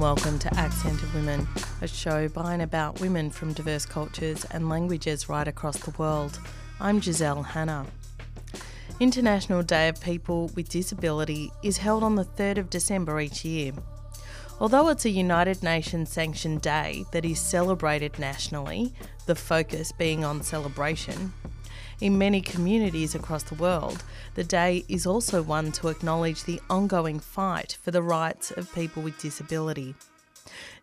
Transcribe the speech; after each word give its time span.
Welcome 0.00 0.38
to 0.40 0.54
Accent 0.58 1.02
of 1.02 1.14
Women, 1.14 1.48
a 1.80 1.88
show 1.88 2.28
by 2.28 2.52
and 2.52 2.60
about 2.60 3.00
women 3.00 3.30
from 3.30 3.54
diverse 3.54 3.86
cultures 3.86 4.44
and 4.50 4.68
languages 4.68 5.28
right 5.30 5.48
across 5.48 5.78
the 5.78 5.90
world. 5.92 6.38
I'm 6.78 7.00
Giselle 7.00 7.42
Hanna. 7.42 7.86
International 9.00 9.62
Day 9.62 9.88
of 9.88 9.98
People 10.00 10.50
with 10.54 10.68
Disability 10.68 11.50
is 11.62 11.78
held 11.78 12.02
on 12.02 12.14
the 12.14 12.26
3rd 12.26 12.58
of 12.58 12.70
December 12.70 13.20
each 13.20 13.42
year. 13.42 13.72
Although 14.60 14.90
it's 14.90 15.06
a 15.06 15.10
United 15.10 15.62
Nations 15.62 16.10
sanctioned 16.10 16.60
day 16.60 17.06
that 17.12 17.24
is 17.24 17.40
celebrated 17.40 18.18
nationally, 18.18 18.92
the 19.24 19.34
focus 19.34 19.92
being 19.92 20.24
on 20.24 20.42
celebration, 20.42 21.32
in 22.00 22.18
many 22.18 22.40
communities 22.40 23.14
across 23.14 23.42
the 23.44 23.54
world, 23.54 24.04
the 24.34 24.44
day 24.44 24.84
is 24.88 25.06
also 25.06 25.42
one 25.42 25.72
to 25.72 25.88
acknowledge 25.88 26.44
the 26.44 26.60
ongoing 26.68 27.18
fight 27.18 27.78
for 27.82 27.90
the 27.90 28.02
rights 28.02 28.50
of 28.50 28.74
people 28.74 29.02
with 29.02 29.18
disability. 29.18 29.94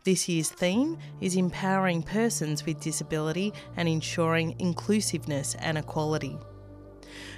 This 0.03 0.27
year's 0.27 0.49
theme 0.49 0.97
is 1.21 1.35
empowering 1.35 2.03
persons 2.03 2.65
with 2.65 2.81
disability 2.81 3.53
and 3.77 3.87
ensuring 3.87 4.55
inclusiveness 4.59 5.55
and 5.59 5.77
equality. 5.77 6.37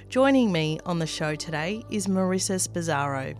Joining 0.08 0.50
me 0.50 0.80
on 0.86 0.98
the 0.98 1.06
show 1.06 1.34
today 1.34 1.84
is 1.90 2.06
Marissa 2.06 2.56
Spazzaro. 2.56 3.36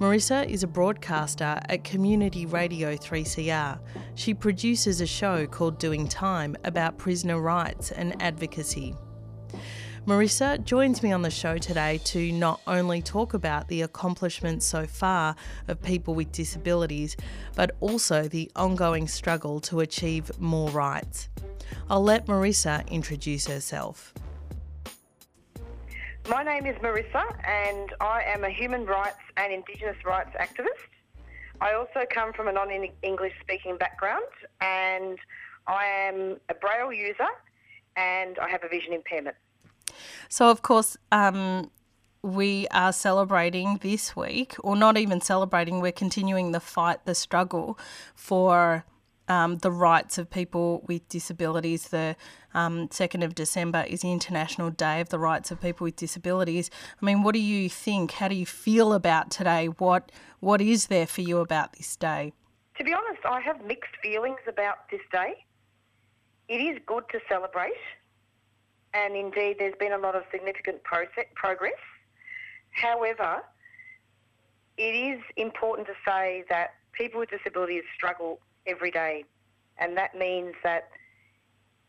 Marissa 0.00 0.46
is 0.48 0.62
a 0.62 0.66
broadcaster 0.66 1.60
at 1.68 1.84
Community 1.84 2.46
Radio 2.46 2.96
3CR. 2.96 3.78
She 4.14 4.34
produces 4.34 5.00
a 5.00 5.06
show 5.06 5.46
called 5.46 5.78
Doing 5.78 6.08
Time 6.08 6.56
about 6.64 6.98
prisoner 6.98 7.40
rights 7.40 7.92
and 7.92 8.20
advocacy. 8.20 8.94
Marissa 10.06 10.64
joins 10.64 11.02
me 11.02 11.12
on 11.12 11.22
the 11.22 11.30
show 11.30 11.58
today 11.58 11.98
to 12.04 12.32
not 12.32 12.60
only 12.66 13.02
talk 13.02 13.34
about 13.34 13.68
the 13.68 13.82
accomplishments 13.82 14.64
so 14.64 14.86
far 14.86 15.36
of 15.68 15.82
people 15.82 16.14
with 16.14 16.32
disabilities, 16.32 17.16
but 17.54 17.76
also 17.80 18.26
the 18.26 18.50
ongoing 18.56 19.06
struggle 19.06 19.60
to 19.60 19.80
achieve 19.80 20.30
more 20.40 20.70
rights. 20.70 21.28
I'll 21.90 22.02
let 22.02 22.26
Marissa 22.26 22.88
introduce 22.90 23.46
herself. 23.46 24.14
My 26.28 26.42
name 26.42 26.64
is 26.64 26.76
Marissa, 26.76 27.24
and 27.46 27.92
I 28.00 28.22
am 28.22 28.44
a 28.44 28.50
human 28.50 28.86
rights 28.86 29.20
and 29.36 29.52
Indigenous 29.52 29.96
rights 30.04 30.30
activist. 30.40 30.90
I 31.60 31.74
also 31.74 32.06
come 32.10 32.32
from 32.32 32.48
a 32.48 32.52
non 32.52 32.70
English 33.02 33.34
speaking 33.42 33.76
background, 33.76 34.24
and 34.60 35.18
I 35.66 35.84
am 35.84 36.36
a 36.48 36.54
Braille 36.54 36.92
user 36.92 37.28
and 38.00 38.38
I 38.38 38.48
have 38.48 38.64
a 38.64 38.68
vision 38.68 38.92
impairment. 38.92 39.36
So, 40.28 40.50
of 40.50 40.62
course, 40.62 40.96
um, 41.12 41.70
we 42.22 42.66
are 42.70 42.92
celebrating 42.92 43.78
this 43.82 44.14
week, 44.16 44.56
or 44.60 44.76
not 44.76 44.96
even 44.96 45.20
celebrating, 45.20 45.80
we're 45.80 45.92
continuing 45.92 46.52
the 46.52 46.60
fight, 46.60 47.04
the 47.04 47.14
struggle 47.14 47.78
for 48.14 48.84
um, 49.28 49.58
the 49.58 49.70
rights 49.70 50.18
of 50.18 50.28
people 50.28 50.82
with 50.86 51.08
disabilities. 51.08 51.88
The 51.88 52.16
um, 52.52 52.88
2nd 52.88 53.24
of 53.24 53.34
December 53.34 53.84
is 53.88 54.00
the 54.00 54.12
International 54.12 54.70
Day 54.70 55.00
of 55.00 55.08
the 55.08 55.18
Rights 55.18 55.50
of 55.50 55.60
People 55.60 55.84
with 55.84 55.96
Disabilities. 55.96 56.70
I 57.00 57.04
mean, 57.04 57.22
what 57.22 57.34
do 57.34 57.40
you 57.40 57.68
think? 57.68 58.12
How 58.12 58.28
do 58.28 58.34
you 58.34 58.46
feel 58.46 58.92
about 58.92 59.30
today? 59.30 59.66
What 59.66 60.10
What 60.40 60.60
is 60.60 60.88
there 60.88 61.06
for 61.06 61.20
you 61.20 61.38
about 61.38 61.74
this 61.74 61.96
day? 61.96 62.32
To 62.78 62.84
be 62.84 62.92
honest, 62.92 63.24
I 63.24 63.40
have 63.40 63.64
mixed 63.64 63.94
feelings 64.02 64.40
about 64.48 64.90
this 64.90 65.02
day. 65.12 65.44
It 66.50 66.60
is 66.60 66.78
good 66.84 67.04
to 67.12 67.20
celebrate 67.28 67.78
and 68.92 69.14
indeed 69.14 69.56
there's 69.58 69.76
been 69.78 69.92
a 69.92 69.98
lot 69.98 70.16
of 70.16 70.24
significant 70.32 70.82
progress. 70.82 71.72
However, 72.72 73.42
it 74.76 74.82
is 74.82 75.20
important 75.36 75.86
to 75.88 75.94
say 76.04 76.44
that 76.48 76.74
people 76.92 77.20
with 77.20 77.30
disabilities 77.30 77.84
struggle 77.94 78.40
every 78.66 78.90
day, 78.90 79.24
and 79.78 79.96
that 79.96 80.16
means 80.16 80.54
that 80.64 80.88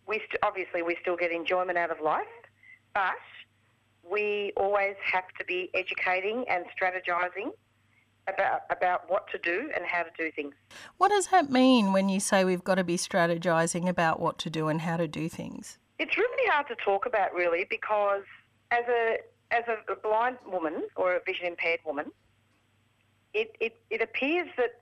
we 0.08 0.18
st- 0.18 0.38
obviously 0.44 0.82
we 0.82 0.96
still 1.02 1.16
get 1.16 1.32
enjoyment 1.32 1.78
out 1.78 1.90
of 1.90 2.00
life, 2.00 2.26
but 2.94 3.16
we 4.10 4.52
always 4.58 4.96
have 5.04 5.28
to 5.40 5.46
be 5.46 5.70
educating 5.74 6.46
and 6.50 6.66
strategising 6.80 7.52
about 8.34 8.62
about 8.69 9.09
what 9.09 9.28
to 9.31 9.38
do 9.38 9.69
and 9.75 9.86
how 9.86 10.03
to 10.03 10.09
do 10.18 10.31
things. 10.31 10.53
What 10.97 11.09
does 11.09 11.28
that 11.28 11.50
mean 11.50 11.94
when 11.94 12.09
you 12.09 12.19
say 12.19 12.44
we've 12.44 12.64
got 12.64 12.75
to 12.75 12.84
be 12.84 12.97
strategising 12.97 13.88
about 13.88 14.19
what 14.19 14.38
to 14.40 14.50
do 14.50 14.68
and 14.68 14.81
how 14.81 14.97
to 14.97 15.08
do 15.08 15.30
things? 15.30 15.78
It's 16.00 16.18
really 16.18 16.50
hard 16.50 16.68
to 16.68 16.75
talk 16.75 17.06
about, 17.06 17.34
really, 17.34 17.66
because 17.70 18.24
as 18.72 18.84
a 18.90 19.18
as 19.52 19.64
a 19.68 19.96
blind 19.96 20.38
woman 20.50 20.88
or 20.96 21.16
a 21.16 21.20
vision 21.25 21.46
impaired 21.46 21.81
woman, 21.86 22.12
it, 23.34 23.56
it, 23.59 23.75
it 23.90 24.02
appears 24.02 24.47
that 24.58 24.80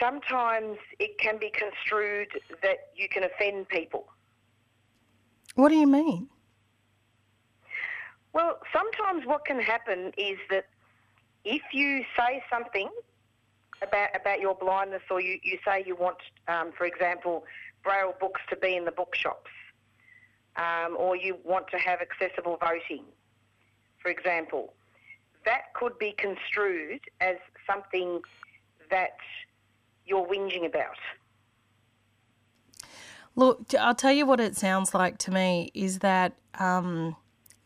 sometimes 0.00 0.78
it 0.98 1.18
can 1.18 1.38
be 1.38 1.50
construed 1.50 2.28
that 2.62 2.90
you 2.96 3.08
can 3.08 3.24
offend 3.24 3.68
people. 3.68 4.06
What 5.54 5.68
do 5.68 5.76
you 5.76 5.86
mean? 5.86 6.28
Well, 8.32 8.58
sometimes 8.72 9.26
what 9.26 9.44
can 9.44 9.60
happen 9.60 10.12
is 10.16 10.38
that 10.50 10.66
if 11.44 11.62
you 11.72 12.04
say 12.18 12.42
something 12.50 12.88
about 13.82 14.08
about 14.14 14.40
your 14.40 14.54
blindness, 14.54 15.02
or 15.10 15.20
you, 15.20 15.38
you 15.42 15.58
say 15.66 15.84
you 15.86 15.96
want, 15.96 16.18
um, 16.48 16.72
for 16.76 16.86
example, 16.86 17.44
Braille 17.82 18.14
books 18.20 18.40
to 18.50 18.56
be 18.56 18.76
in 18.76 18.84
the 18.84 18.92
bookshops, 18.92 19.50
um, 20.56 20.96
or 20.98 21.16
you 21.16 21.36
want 21.44 21.68
to 21.68 21.78
have 21.78 22.00
accessible 22.00 22.58
voting, 22.58 23.04
for 24.02 24.10
example, 24.10 24.74
that 25.44 25.74
could 25.74 25.98
be 25.98 26.14
construed 26.16 27.00
as 27.20 27.36
something 27.66 28.20
that 28.90 29.16
you're 30.06 30.26
whinging 30.26 30.66
about. 30.66 30.96
Look, 33.36 33.74
I'll 33.78 33.94
tell 33.94 34.12
you 34.12 34.26
what 34.26 34.38
it 34.38 34.56
sounds 34.56 34.94
like 34.94 35.18
to 35.18 35.32
me 35.32 35.70
is 35.74 35.98
that 36.00 36.34
um, 36.58 37.16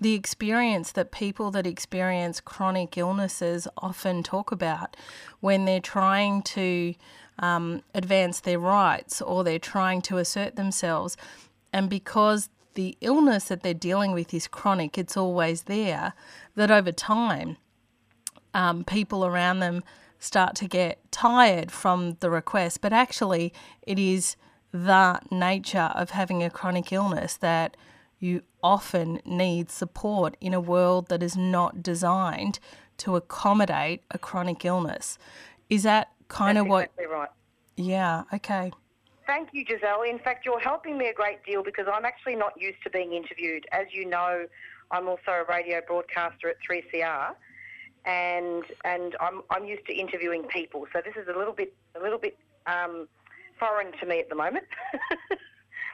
the 0.01 0.15
experience 0.15 0.93
that 0.93 1.11
people 1.11 1.51
that 1.51 1.67
experience 1.67 2.41
chronic 2.41 2.97
illnesses 2.97 3.67
often 3.79 4.23
talk 4.23 4.53
about 4.53 4.97
when 5.41 5.65
they're 5.65 5.81
trying 5.81 6.43
to 6.43 6.95
um, 7.39 7.83
advance 7.95 8.41
their 8.41 8.59
rights 8.59 9.21
or 9.21 9.43
they're 9.43 9.59
trying 9.59 10.03
to 10.03 10.19
assert 10.19 10.57
themselves. 10.57 11.17
And 11.73 11.91
because 11.91 12.49
the 12.75 12.97
illness 13.01 13.45
that 13.45 13.63
they're 13.63 13.75
dealing 13.75 14.13
with 14.13 14.33
is 14.33 14.47
chronic, 14.47 14.97
it's 14.97 15.17
always 15.17 15.63
there, 15.63 16.13
that 16.55 16.71
over 16.71 16.93
time, 16.93 17.57
um, 18.55 18.85
people 18.85 19.25
around 19.25 19.59
them 19.59 19.83
start 20.19 20.55
to 20.57 20.67
get 20.67 21.11
tired 21.11 21.71
from 21.71 22.17
the 22.21 22.31
request. 22.31 22.81
But 22.81 22.93
actually, 22.93 23.53
it 23.83 23.99
is 23.99 24.37
the 24.73 25.21
nature 25.31 25.91
of 25.95 26.11
having 26.11 26.43
a 26.43 26.51
chronic 26.51 26.93
illness 26.93 27.37
that 27.37 27.77
you 28.19 28.43
often 28.63 29.21
need 29.25 29.71
support 29.71 30.37
in 30.41 30.55
a 30.55 30.61
world 30.61 31.09
that 31.09 31.23
is 31.23 31.37
not 31.37 31.83
designed 31.83 32.59
to 32.99 33.17
accommodate 33.17 34.03
a 34.11 34.19
chronic 34.19 34.65
illness. 34.65 35.19
Is 35.71 35.85
that 35.85 36.09
kind 36.29 36.57
That's 36.57 36.65
of 36.65 36.69
what. 36.69 36.85
Exactly 36.85 37.07
right. 37.07 37.29
Yeah, 37.77 38.25
okay. 38.33 38.73
Thank 39.27 39.51
you, 39.53 39.65
Giselle. 39.67 40.03
In 40.03 40.19
fact, 40.19 40.47
you're 40.47 40.59
helping 40.59 40.97
me 40.97 41.09
a 41.09 41.15
great 41.15 41.45
deal 41.45 41.63
because 41.63 41.87
I'm 41.93 42.05
actually 42.05 42.35
not 42.35 42.61
used 42.61 42.83
to 42.85 42.91
being 42.91 43.13
interviewed. 43.13 43.67
As 43.73 43.87
you 43.93 44.07
know, 44.07 44.47
I'm 44.91 45.09
also 45.09 45.31
a 45.31 45.45
radio 45.49 45.81
broadcaster 45.87 46.49
at 46.49 46.57
3CR, 46.69 47.35
and 48.07 48.65
and 48.85 49.17
I'm 49.21 49.43
I'm 49.51 49.65
used 49.67 49.87
to 49.87 49.95
interviewing 49.95 50.45
people. 50.45 50.87
So 50.93 51.01
this 51.05 51.15
is 51.15 51.29
a 51.29 51.39
little 51.39 51.53
bit 51.53 51.75
a 51.95 52.03
little 52.03 52.19
bit 52.19 52.39
um, 52.67 53.07
foreign 53.59 53.93
to 54.01 54.07
me 54.07 54.19
at 54.21 54.29
the 54.29 54.35
moment. 54.35 54.67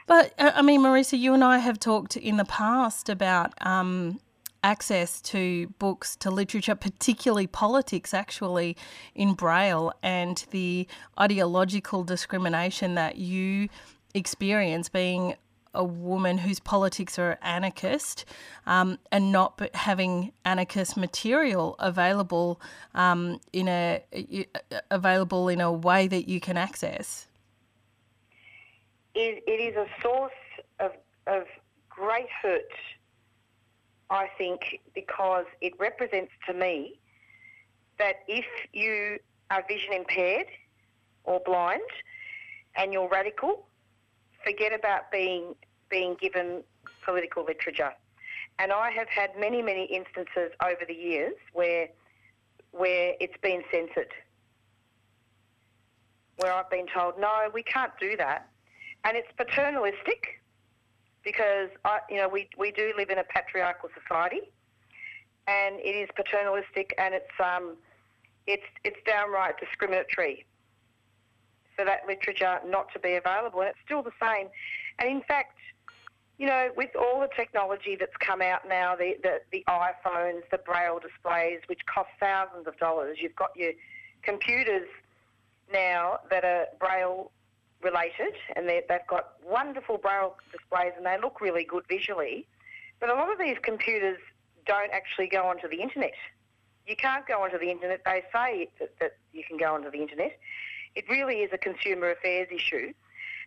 but 0.07 0.33
uh, 0.39 0.53
I 0.55 0.63
mean, 0.63 0.83
Marissa, 0.83 1.19
you 1.19 1.35
and 1.35 1.45
I 1.45 1.59
have 1.59 1.79
talked 1.79 2.17
in 2.17 2.37
the 2.37 2.45
past 2.45 3.09
about 3.09 3.53
um, 3.65 4.21
access 4.63 5.21
to 5.21 5.69
books, 5.79 6.17
to 6.17 6.31
literature, 6.31 6.75
particularly 6.75 7.47
politics, 7.47 8.15
actually, 8.15 8.77
in 9.15 9.35
Braille, 9.35 9.93
and 10.03 10.45
the 10.51 10.89
ideological 11.21 12.05
discrimination 12.05 12.95
that 12.95 13.17
you 13.17 13.69
experience 14.15 14.89
being 14.89 15.35
a 15.75 15.85
woman 15.85 16.39
whose 16.39 16.61
politics 16.61 17.19
are 17.19 17.37
anarchist 17.43 18.25
um, 18.67 18.99
and 19.11 19.33
not 19.33 19.61
having 19.75 20.33
anarchist 20.45 20.97
material 20.97 21.75
available 21.79 22.61
um, 22.95 23.41
in 23.53 23.69
a 23.69 24.03
available 24.91 25.49
in 25.49 25.61
a 25.61 25.73
way 25.73 26.07
that 26.07 26.29
you 26.29 26.41
can 26.41 26.57
access. 26.57 27.27
It, 29.15 29.43
it 29.47 29.61
is 29.61 29.77
a 29.77 29.87
source 30.03 30.33
of, 30.81 30.93
of 31.27 31.45
great 31.89 32.29
hurt 32.43 32.73
I 34.11 34.29
think, 34.37 34.81
because 34.95 35.47
it 35.61 35.73
represents 35.79 36.31
to 36.47 36.55
me 36.55 37.01
that 37.99 38.17
if 38.29 38.45
you 38.73 39.19
are 39.51 39.65
vision 39.67 39.93
impaired 39.93 40.47
or 41.25 41.41
blind 41.45 41.81
and 42.77 42.93
you're 42.93 43.09
radical, 43.09 43.67
forget 44.45 44.73
about 44.73 45.11
being 45.11 45.55
being 45.91 46.17
given 46.21 46.63
political 47.05 47.45
literature. 47.45 47.93
And 48.59 48.73
I 48.73 48.91
have 48.91 49.09
had 49.09 49.31
many, 49.39 49.63
many 49.63 49.85
instances 49.85 50.53
over 50.63 50.85
the 50.87 50.95
years 50.95 51.35
where 51.53 51.89
where 52.73 53.15
it's 53.21 53.37
been 53.43 53.63
censored. 53.73 54.13
where 56.39 56.53
I've 56.53 56.71
been 56.71 56.87
told, 56.93 57.19
no, 57.19 57.49
we 57.53 57.63
can't 57.63 57.93
do 58.01 58.17
that. 58.17 58.49
And 59.05 59.17
it's 59.17 59.29
paternalistic 59.37 60.41
because, 61.25 61.69
I, 61.85 62.01
you 62.09 62.17
know, 62.17 62.29
we, 62.29 62.49
we 62.59 62.73
do 62.73 62.93
live 62.97 63.11
in 63.11 63.19
a 63.19 63.25
patriarchal 63.25 63.91
society 64.01 64.51
and 65.47 65.77
it 65.81 65.95
is 65.95 66.09
paternalistic 66.17 66.95
and 66.99 67.15
it's, 67.15 67.27
um, 67.39 67.77
it's, 68.47 68.65
it's 68.83 68.97
downright 69.07 69.59
discriminatory 69.59 70.47
for 71.77 71.85
that 71.85 72.01
literature 72.07 72.61
not 72.67 72.93
to 72.93 72.99
be 72.99 73.15
available. 73.15 73.61
And 73.61 73.71
it's 73.71 73.79
still 73.85 74.03
the 74.03 74.13
same. 74.23 74.49
And 74.99 75.09
in 75.09 75.23
fact, 75.23 75.59
you 76.39 76.47
know, 76.47 76.71
with 76.77 76.91
all 76.99 77.21
the 77.21 77.29
technology 77.37 77.97
that's 77.99 78.17
come 78.19 78.43
out 78.43 78.69
now, 78.69 78.97
the, 78.97 79.17
the, 79.23 79.41
the 79.53 79.65
iPhones, 79.69 80.43
the 80.51 80.59
braille 80.59 80.99
displays, 80.99 81.61
which 81.67 81.81
cost 81.87 82.09
thousands 82.19 82.67
of 82.67 82.77
dollars, 82.79 83.19
you've 83.21 83.37
got 83.37 83.51
your 83.55 83.73
computers 84.23 84.89
now 85.73 86.19
that 86.31 86.45
are 86.45 86.67
braille 86.81 87.31
related 87.83 88.35
and 88.57 88.69
they've 88.69 88.85
got 89.09 89.35
wonderful 89.47 89.99
braille 89.99 90.37
displays 90.53 90.93
and 90.97 91.05
they 91.05 91.19
look 91.21 91.41
really 91.41 91.65
good 91.65 91.85
visually. 91.89 92.47
But 93.01 93.11
a 93.11 93.15
lot 93.15 93.31
of 93.31 93.39
these 93.39 93.57
computers 93.63 94.19
don't 94.67 94.93
actually 94.93 95.29
go 95.29 95.45
onto 95.45 95.69
the 95.69 95.81
internet. 95.81 96.15
You 96.87 96.97
can't 96.97 97.27
go 97.27 97.43
onto 97.43 97.59
the 97.59 97.71
internet. 97.71 98.03
They 98.05 98.23
say 98.33 98.71
that, 98.79 98.99
that 99.01 99.17
you 99.33 99.43
can 99.47 99.57
go 99.57 99.75
onto 99.75 99.91
the 99.91 100.01
internet. 100.01 100.39
It 100.95 101.05
really 101.09 101.37
is 101.37 101.51
a 101.53 101.59
consumer 101.59 102.11
affairs 102.11 102.49
issue. 102.55 102.93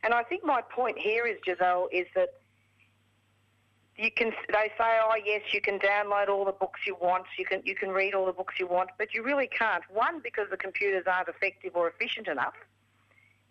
And 0.03 0.13
I 0.13 0.23
think 0.23 0.43
my 0.43 0.61
point 0.61 0.97
here 0.97 1.25
is, 1.25 1.37
Giselle, 1.45 1.87
is 1.91 2.05
that 2.15 2.29
you 3.97 4.11
can 4.11 4.31
they 4.49 4.71
say 4.77 4.99
oh 5.01 5.15
yes 5.25 5.41
you 5.51 5.59
can 5.59 5.79
download 5.79 6.29
all 6.29 6.45
the 6.45 6.51
books 6.51 6.81
you 6.85 6.95
want 7.01 7.25
you 7.37 7.45
can 7.45 7.61
you 7.65 7.75
can 7.75 7.89
read 7.89 8.13
all 8.13 8.25
the 8.25 8.31
books 8.31 8.55
you 8.59 8.67
want 8.67 8.89
but 8.97 9.13
you 9.13 9.23
really 9.23 9.47
can't 9.47 9.83
one 9.91 10.19
because 10.23 10.47
the 10.51 10.57
computers 10.57 11.03
aren't 11.07 11.27
effective 11.27 11.75
or 11.75 11.89
efficient 11.89 12.27
enough 12.27 12.53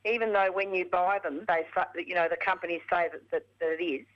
even 0.06 0.32
though 0.32 0.50
when 0.52 0.74
you 0.74 0.84
buy 0.84 1.18
them 1.22 1.44
they 1.48 1.64
you 2.06 2.14
know 2.14 2.28
the 2.28 2.36
companies 2.36 2.80
say 2.90 3.08
that, 3.12 3.22
that, 3.30 3.46
that 3.60 3.76
it 3.80 3.82
is 3.82 4.06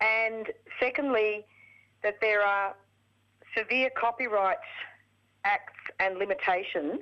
and 0.00 0.46
secondly 0.80 1.44
that 2.02 2.16
there 2.20 2.42
are 2.42 2.74
severe 3.56 3.90
copyright 3.98 4.58
acts 5.44 5.80
and 5.98 6.18
limitations 6.18 7.00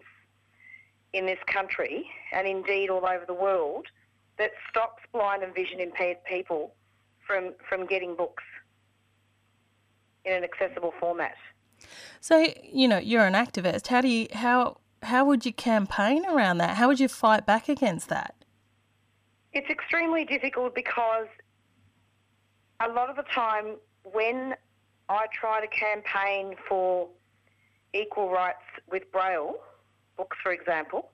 in 1.12 1.26
this 1.26 1.38
country 1.46 2.06
and 2.32 2.46
indeed 2.46 2.90
all 2.90 3.04
over 3.06 3.24
the 3.26 3.34
world 3.34 3.86
that 4.38 4.50
stops 4.70 5.02
blind 5.12 5.42
and 5.42 5.54
vision 5.54 5.80
impaired 5.80 6.22
people 6.24 6.74
from, 7.26 7.54
from 7.68 7.86
getting 7.86 8.14
books 8.14 8.44
in 10.24 10.32
an 10.32 10.44
accessible 10.44 10.92
format. 11.00 11.34
So, 12.20 12.46
you 12.62 12.88
know, 12.88 12.98
you're 12.98 13.26
an 13.26 13.34
activist. 13.34 13.86
How 13.88 14.00
do 14.00 14.08
you 14.08 14.26
how 14.32 14.78
how 15.02 15.24
would 15.24 15.46
you 15.46 15.52
campaign 15.52 16.24
around 16.26 16.58
that? 16.58 16.76
How 16.76 16.88
would 16.88 17.00
you 17.00 17.08
fight 17.08 17.46
back 17.46 17.68
against 17.68 18.08
that? 18.08 18.34
It's 19.52 19.70
extremely 19.70 20.24
difficult 20.24 20.74
because 20.74 21.26
a 22.80 22.88
lot 22.88 23.10
of 23.10 23.16
the 23.16 23.24
time 23.34 23.76
when 24.04 24.54
I 25.08 25.26
try 25.32 25.60
to 25.60 25.66
campaign 25.68 26.54
for 26.68 27.08
equal 27.92 28.30
rights 28.30 28.62
with 28.90 29.10
Braille 29.10 29.56
books, 30.16 30.36
for 30.42 30.52
example, 30.52 31.10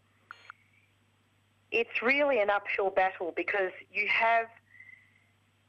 it's 1.70 2.02
really 2.02 2.40
an 2.40 2.50
uphill 2.50 2.90
battle 2.90 3.32
because 3.36 3.70
you 3.92 4.06
have 4.08 4.46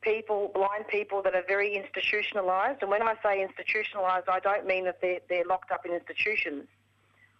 people, 0.02 0.52
blind 0.54 0.88
people 0.88 1.22
that 1.24 1.36
are 1.36 1.44
very 1.48 1.82
institutionalised. 1.82 2.82
And 2.82 2.90
when 2.90 3.02
I 3.02 3.16
say 3.24 3.46
institutionalised, 3.46 4.30
I 4.30 4.40
don't 4.40 4.66
mean 4.66 4.86
that 4.86 5.02
they're, 5.02 5.20
they're 5.30 5.46
locked 5.46 5.72
up 5.72 5.86
in 5.86 5.92
institutions. 5.92 6.68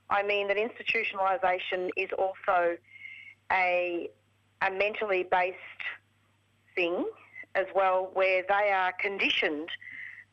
I 0.10 0.24
mean 0.24 0.48
that 0.48 0.58
institutionalisation 0.58 1.90
is 1.98 2.10
also 2.18 2.78
a, 3.52 4.10
a 4.62 4.72
mentally 4.72 5.24
based 5.24 5.58
thing 6.76 7.06
as 7.56 7.66
well, 7.74 8.10
where 8.14 8.44
they 8.48 8.72
are 8.72 8.92
conditioned 9.00 9.70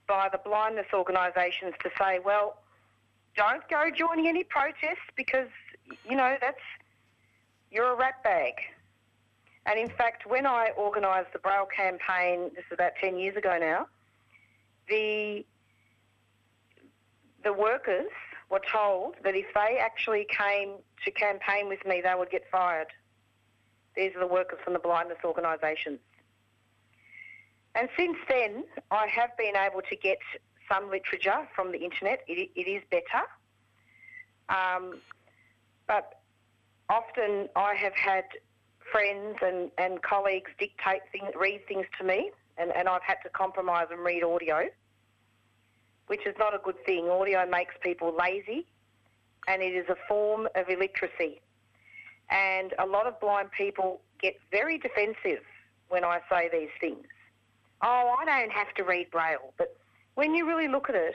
by 0.09 0.29
the 0.31 0.39
blindness 0.39 0.87
organisations 0.93 1.75
to 1.83 1.91
say, 1.99 2.19
well, 2.19 2.59
don't 3.37 3.67
go 3.69 3.91
joining 3.95 4.29
any 4.29 4.45
protests 4.45 5.09
because, 5.17 5.49
you 6.09 6.17
know, 6.17 6.37
that's, 6.41 6.61
you're 7.71 7.93
a 7.93 7.97
rat 7.97 8.23
bag. 8.23 8.55
And 9.65 9.79
in 9.79 9.89
fact, 9.89 10.27
when 10.27 10.45
I 10.45 10.71
organised 10.77 11.33
the 11.33 11.39
Braille 11.39 11.69
campaign, 11.75 12.51
this 12.55 12.65
is 12.67 12.73
about 12.73 12.93
10 13.01 13.17
years 13.17 13.37
ago 13.37 13.57
now, 13.59 13.87
the, 14.89 15.47
the 17.45 17.53
workers 17.53 18.11
were 18.53 18.61
told 18.71 19.17
that 19.25 19.35
if 19.35 19.47
they 19.55 19.79
actually 19.81 20.27
came 20.31 20.75
to 21.05 21.11
campaign 21.11 21.69
with 21.69 21.85
me, 21.87 22.03
they 22.05 22.15
would 22.15 22.31
get 22.31 22.43
fired. 22.53 22.89
These 23.97 24.15
are 24.15 24.21
the 24.21 24.27
workers 24.27 24.59
from 24.63 24.75
the 24.75 24.79
blindness 24.79 25.19
organisations. 25.25 25.99
And 27.75 27.89
since 27.97 28.19
then, 28.29 28.65
I 28.91 29.07
have 29.07 29.37
been 29.39 29.57
able 29.57 29.81
to 29.89 29.97
get 29.97 30.19
some 30.71 30.91
literature 30.91 31.49
from 31.57 31.73
the 31.73 31.79
internet. 31.79 32.21
it, 32.29 32.51
it 32.55 32.71
is 32.71 32.83
better. 32.91 33.25
Um, 34.51 35.01
but 35.87 36.21
often 36.91 37.49
I 37.57 37.75
have 37.75 37.95
had 37.95 38.25
friends 38.93 39.39
and, 39.41 39.71
and 39.79 40.03
colleagues 40.03 40.51
dictate 40.59 41.01
things, 41.11 41.33
read 41.39 41.67
things 41.67 41.87
to 41.99 42.05
me, 42.05 42.31
and, 42.59 42.71
and 42.77 42.87
I've 42.87 43.03
had 43.03 43.17
to 43.23 43.31
compromise 43.31 43.87
and 43.91 44.01
read 44.01 44.23
audio, 44.23 44.69
which 46.13 46.27
is 46.27 46.35
not 46.39 46.55
a 46.55 46.59
good 46.59 46.77
thing. 46.85 47.09
Audio 47.09 47.47
makes 47.47 47.75
people 47.81 48.15
lazy, 48.15 48.67
and 49.49 49.63
it 49.63 49.75
is 49.75 49.89
a 49.89 49.97
form 50.07 50.47
of 50.55 50.69
illiteracy. 50.69 51.41
And 52.29 52.75
a 52.79 52.85
lot 52.85 53.07
of 53.07 53.19
blind 53.19 53.49
people 53.51 54.03
get 54.21 54.35
very 54.51 54.77
defensive 54.77 55.43
when 55.89 56.05
I 56.05 56.21
say 56.31 56.51
these 56.53 56.69
things. 56.83 57.07
Oh, 57.81 58.15
I 58.19 58.27
don't 58.27 58.53
have 58.53 58.75
to 58.75 58.83
read 58.85 59.11
Braille. 59.11 59.55
But 59.57 59.75
when 60.15 60.35
you 60.35 60.47
really 60.47 60.69
look 60.69 60.91
at 60.91 60.97
it, 60.97 61.15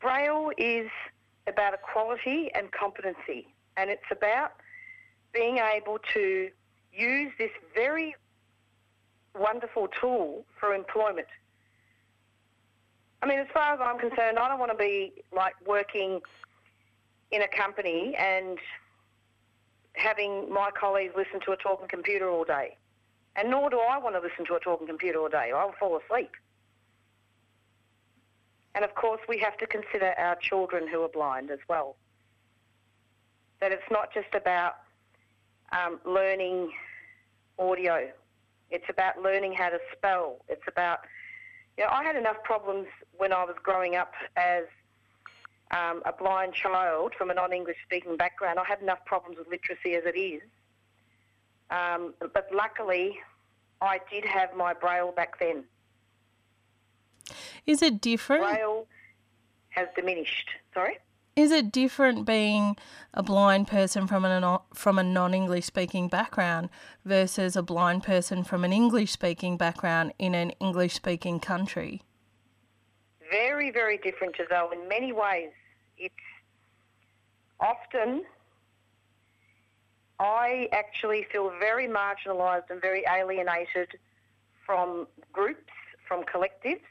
Braille 0.00 0.52
is 0.56 0.88
about 1.46 1.74
equality 1.74 2.50
and 2.54 2.72
competency, 2.72 3.46
and 3.76 3.90
it's 3.90 4.10
about 4.10 4.52
being 5.34 5.58
able 5.58 5.98
to 6.14 6.48
use 6.94 7.30
this 7.36 7.50
very 7.74 8.14
wonderful 9.38 9.88
tool 10.00 10.46
for 10.58 10.74
employment. 10.74 11.28
I 13.22 13.26
mean, 13.26 13.38
as 13.38 13.46
far 13.54 13.74
as 13.74 13.80
I'm 13.80 13.98
concerned, 13.98 14.38
I 14.38 14.48
don't 14.48 14.58
want 14.58 14.72
to 14.72 14.78
be 14.78 15.12
like 15.34 15.54
working 15.66 16.20
in 17.30 17.42
a 17.42 17.48
company 17.48 18.14
and 18.18 18.58
having 19.94 20.52
my 20.52 20.70
colleagues 20.78 21.14
listen 21.16 21.40
to 21.46 21.52
a 21.52 21.56
talking 21.56 21.88
computer 21.88 22.28
all 22.28 22.44
day. 22.44 22.76
And 23.36 23.50
nor 23.50 23.70
do 23.70 23.78
I 23.78 23.98
want 23.98 24.14
to 24.16 24.20
listen 24.20 24.44
to 24.46 24.54
a 24.54 24.60
talking 24.60 24.86
computer 24.86 25.20
all 25.20 25.28
day. 25.28 25.52
I'll 25.54 25.74
fall 25.78 25.98
asleep. 26.04 26.32
And 28.74 28.84
of 28.84 28.94
course, 28.94 29.20
we 29.28 29.38
have 29.38 29.56
to 29.58 29.66
consider 29.66 30.14
our 30.18 30.36
children 30.36 30.88
who 30.88 31.02
are 31.02 31.08
blind 31.08 31.50
as 31.50 31.58
well. 31.68 31.96
That 33.60 33.72
it's 33.72 33.82
not 33.90 34.12
just 34.12 34.34
about 34.34 34.76
um, 35.72 36.00
learning 36.04 36.72
audio. 37.58 38.10
It's 38.70 38.84
about 38.88 39.22
learning 39.22 39.52
how 39.52 39.68
to 39.68 39.78
spell. 39.96 40.38
It's 40.48 40.62
about, 40.66 41.00
you 41.78 41.84
know, 41.84 41.90
I 41.90 42.04
had 42.04 42.16
enough 42.16 42.42
problems 42.44 42.86
when 43.16 43.32
I 43.32 43.44
was 43.44 43.56
growing 43.62 43.96
up 43.96 44.12
as 44.36 44.64
um, 45.70 46.02
a 46.04 46.12
blind 46.12 46.54
child 46.54 47.14
from 47.16 47.30
a 47.30 47.34
non-English 47.34 47.78
speaking 47.84 48.16
background. 48.16 48.58
I 48.58 48.64
had 48.64 48.80
enough 48.82 49.04
problems 49.06 49.38
with 49.38 49.48
literacy 49.48 49.94
as 49.94 50.04
it 50.04 50.18
is. 50.18 50.42
Um, 51.70 52.14
but 52.20 52.48
luckily, 52.54 53.18
I 53.80 54.00
did 54.10 54.24
have 54.24 54.54
my 54.54 54.74
braille 54.74 55.12
back 55.12 55.38
then. 55.38 55.64
Is 57.64 57.80
it 57.80 58.00
different? 58.00 58.42
Braille 58.42 58.86
has 59.70 59.88
diminished. 59.96 60.50
Sorry? 60.74 60.98
Is 61.34 61.50
it 61.50 61.72
different 61.72 62.26
being 62.26 62.76
a 63.14 63.22
blind 63.22 63.66
person 63.66 64.06
from 64.06 64.26
an 64.26 64.58
from 64.74 64.98
a 64.98 65.02
non-English 65.02 65.64
speaking 65.64 66.08
background 66.08 66.68
versus 67.06 67.56
a 67.56 67.62
blind 67.62 68.02
person 68.02 68.44
from 68.44 68.64
an 68.64 68.72
English 68.72 69.12
speaking 69.12 69.56
background 69.56 70.12
in 70.18 70.34
an 70.34 70.50
English 70.60 70.92
speaking 70.92 71.40
country? 71.40 72.02
Very, 73.30 73.70
very 73.70 73.96
different, 73.96 74.36
Giselle. 74.36 74.72
In 74.72 74.86
many 74.88 75.12
ways, 75.12 75.52
it's 75.96 76.14
often 77.60 78.24
I 80.18 80.68
actually 80.72 81.26
feel 81.32 81.50
very 81.58 81.88
marginalised 81.88 82.68
and 82.68 82.78
very 82.78 83.04
alienated 83.08 83.88
from 84.66 85.06
groups, 85.32 85.72
from 86.06 86.24
collectives. 86.24 86.84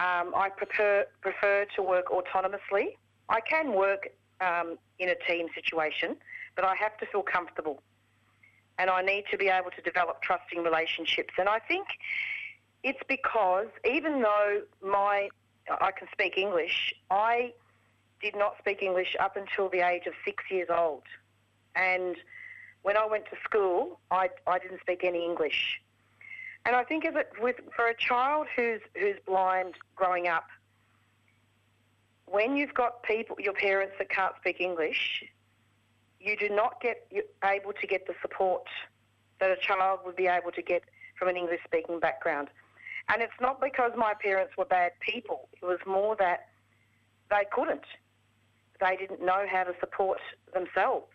Um, 0.00 0.34
I 0.34 0.50
prefer 0.56 1.06
prefer 1.22 1.64
to 1.76 1.82
work 1.82 2.06
autonomously 2.06 2.96
I 3.28 3.40
can 3.40 3.72
work 3.72 4.08
um, 4.40 4.78
in 4.98 5.08
a 5.08 5.14
team 5.26 5.48
situation, 5.54 6.16
but 6.56 6.64
I 6.64 6.74
have 6.76 6.96
to 6.98 7.06
feel 7.06 7.22
comfortable. 7.22 7.82
And 8.78 8.90
I 8.90 9.02
need 9.02 9.24
to 9.30 9.38
be 9.38 9.48
able 9.48 9.70
to 9.70 9.82
develop 9.82 10.22
trusting 10.22 10.62
relationships. 10.62 11.34
And 11.38 11.48
I 11.48 11.60
think 11.60 11.86
it's 12.82 13.00
because 13.08 13.68
even 13.84 14.22
though 14.22 14.62
my 14.82 15.28
I 15.68 15.92
can 15.92 16.08
speak 16.12 16.36
English, 16.36 16.92
I 17.10 17.54
did 18.20 18.36
not 18.36 18.56
speak 18.58 18.82
English 18.82 19.16
up 19.18 19.36
until 19.36 19.68
the 19.68 19.80
age 19.80 20.06
of 20.06 20.12
six 20.24 20.44
years 20.50 20.68
old. 20.70 21.04
And 21.74 22.16
when 22.82 22.96
I 22.96 23.06
went 23.06 23.24
to 23.26 23.36
school, 23.42 23.98
I, 24.10 24.28
I 24.46 24.58
didn't 24.58 24.80
speak 24.80 25.04
any 25.04 25.24
English. 25.24 25.80
And 26.66 26.76
I 26.76 26.84
think 26.84 27.04
of 27.04 27.16
it 27.16 27.30
with 27.40 27.56
for 27.74 27.86
a 27.86 27.96
child 27.96 28.46
who's 28.54 28.80
who's 28.94 29.16
blind 29.26 29.74
growing 29.96 30.28
up, 30.28 30.46
when 32.34 32.56
you've 32.56 32.74
got 32.74 33.04
people, 33.04 33.36
your 33.38 33.52
parents 33.52 33.94
that 33.98 34.10
can't 34.10 34.34
speak 34.40 34.60
English, 34.60 35.22
you 36.18 36.36
do 36.36 36.48
not 36.48 36.80
get 36.80 37.06
able 37.44 37.72
to 37.80 37.86
get 37.86 38.08
the 38.08 38.14
support 38.20 38.66
that 39.38 39.52
a 39.52 39.56
child 39.56 40.00
would 40.04 40.16
be 40.16 40.26
able 40.26 40.50
to 40.50 40.60
get 40.60 40.82
from 41.16 41.28
an 41.28 41.36
English 41.36 41.60
speaking 41.64 42.00
background. 42.00 42.48
And 43.08 43.22
it's 43.22 43.40
not 43.40 43.60
because 43.60 43.92
my 43.96 44.14
parents 44.20 44.54
were 44.58 44.64
bad 44.64 44.92
people. 44.98 45.48
It 45.62 45.64
was 45.64 45.78
more 45.86 46.16
that 46.16 46.48
they 47.30 47.44
couldn't. 47.52 47.84
They 48.80 48.96
didn't 48.96 49.24
know 49.24 49.44
how 49.48 49.62
to 49.62 49.74
support 49.78 50.18
themselves. 50.52 51.06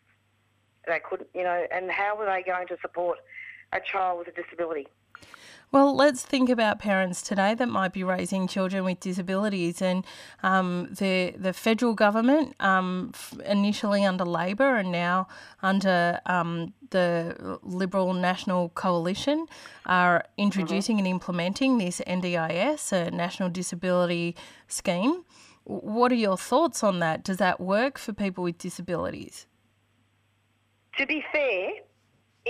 They 0.88 1.02
couldn't, 1.02 1.30
you 1.34 1.44
know, 1.44 1.66
and 1.70 1.92
how 1.92 2.18
were 2.18 2.28
they 2.28 2.44
going 2.44 2.68
to 2.68 2.78
support 2.82 3.18
a 3.74 3.82
child 3.82 4.20
with 4.20 4.30
a 4.30 4.42
disability? 4.42 4.88
Well, 5.72 5.96
let's 5.96 6.24
think 6.24 6.50
about 6.50 6.80
parents 6.80 7.22
today 7.22 7.54
that 7.54 7.68
might 7.70 7.94
be 7.94 8.04
raising 8.04 8.48
children 8.48 8.84
with 8.84 9.00
disabilities, 9.00 9.84
and 9.84 10.04
um, 10.42 10.88
the 10.92 11.36
the 11.38 11.54
federal 11.54 11.94
government, 11.94 12.56
um, 12.60 13.12
initially 13.46 14.04
under 14.04 14.26
Labor 14.26 14.78
and 14.78 14.92
now 14.92 15.28
under 15.62 16.22
um, 16.26 16.74
the 16.90 17.60
Liberal 17.62 18.14
National 18.14 18.70
Coalition, 18.70 19.46
are 19.86 20.26
introducing 20.38 20.96
mm-hmm. 20.96 21.06
and 21.06 21.14
implementing 21.14 21.78
this 21.78 22.02
NDIS, 22.08 22.92
a 22.92 23.12
National 23.12 23.50
Disability 23.50 24.36
Scheme. 24.68 25.24
What 25.66 26.12
are 26.12 26.16
your 26.16 26.38
thoughts 26.38 26.84
on 26.84 26.98
that? 27.00 27.24
Does 27.24 27.38
that 27.38 27.60
work 27.60 28.00
for 28.00 28.12
people 28.12 28.44
with 28.44 28.58
disabilities? 28.58 29.46
To 30.98 31.06
be 31.06 31.24
fair, 31.32 31.74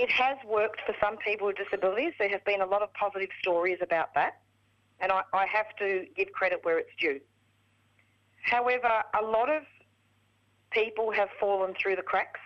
it 0.00 0.10
has 0.10 0.38
worked 0.48 0.80
for 0.86 0.94
some 0.98 1.18
people 1.18 1.46
with 1.48 1.56
disabilities. 1.56 2.14
There 2.18 2.30
have 2.30 2.44
been 2.46 2.62
a 2.62 2.66
lot 2.66 2.80
of 2.80 2.90
positive 2.94 3.28
stories 3.42 3.78
about 3.82 4.14
that, 4.14 4.40
and 4.98 5.12
I, 5.12 5.20
I 5.34 5.44
have 5.44 5.76
to 5.78 6.06
give 6.16 6.32
credit 6.32 6.60
where 6.62 6.78
it's 6.78 6.90
due. 6.98 7.20
However, 8.42 9.02
a 9.20 9.22
lot 9.22 9.50
of 9.50 9.62
people 10.70 11.12
have 11.12 11.28
fallen 11.38 11.74
through 11.80 11.96
the 11.96 12.02
cracks, 12.02 12.40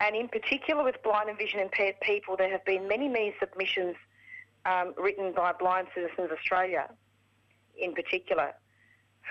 and 0.00 0.14
in 0.14 0.28
particular 0.28 0.84
with 0.84 0.96
blind 1.02 1.30
and 1.30 1.38
vision 1.38 1.58
impaired 1.58 1.94
people, 2.02 2.36
there 2.36 2.50
have 2.50 2.64
been 2.66 2.86
many, 2.86 3.08
many 3.08 3.34
submissions 3.40 3.96
um, 4.66 4.92
written 4.98 5.32
by 5.32 5.52
Blind 5.52 5.86
Citizens 5.94 6.30
Australia, 6.30 6.90
in 7.78 7.94
particular, 7.94 8.52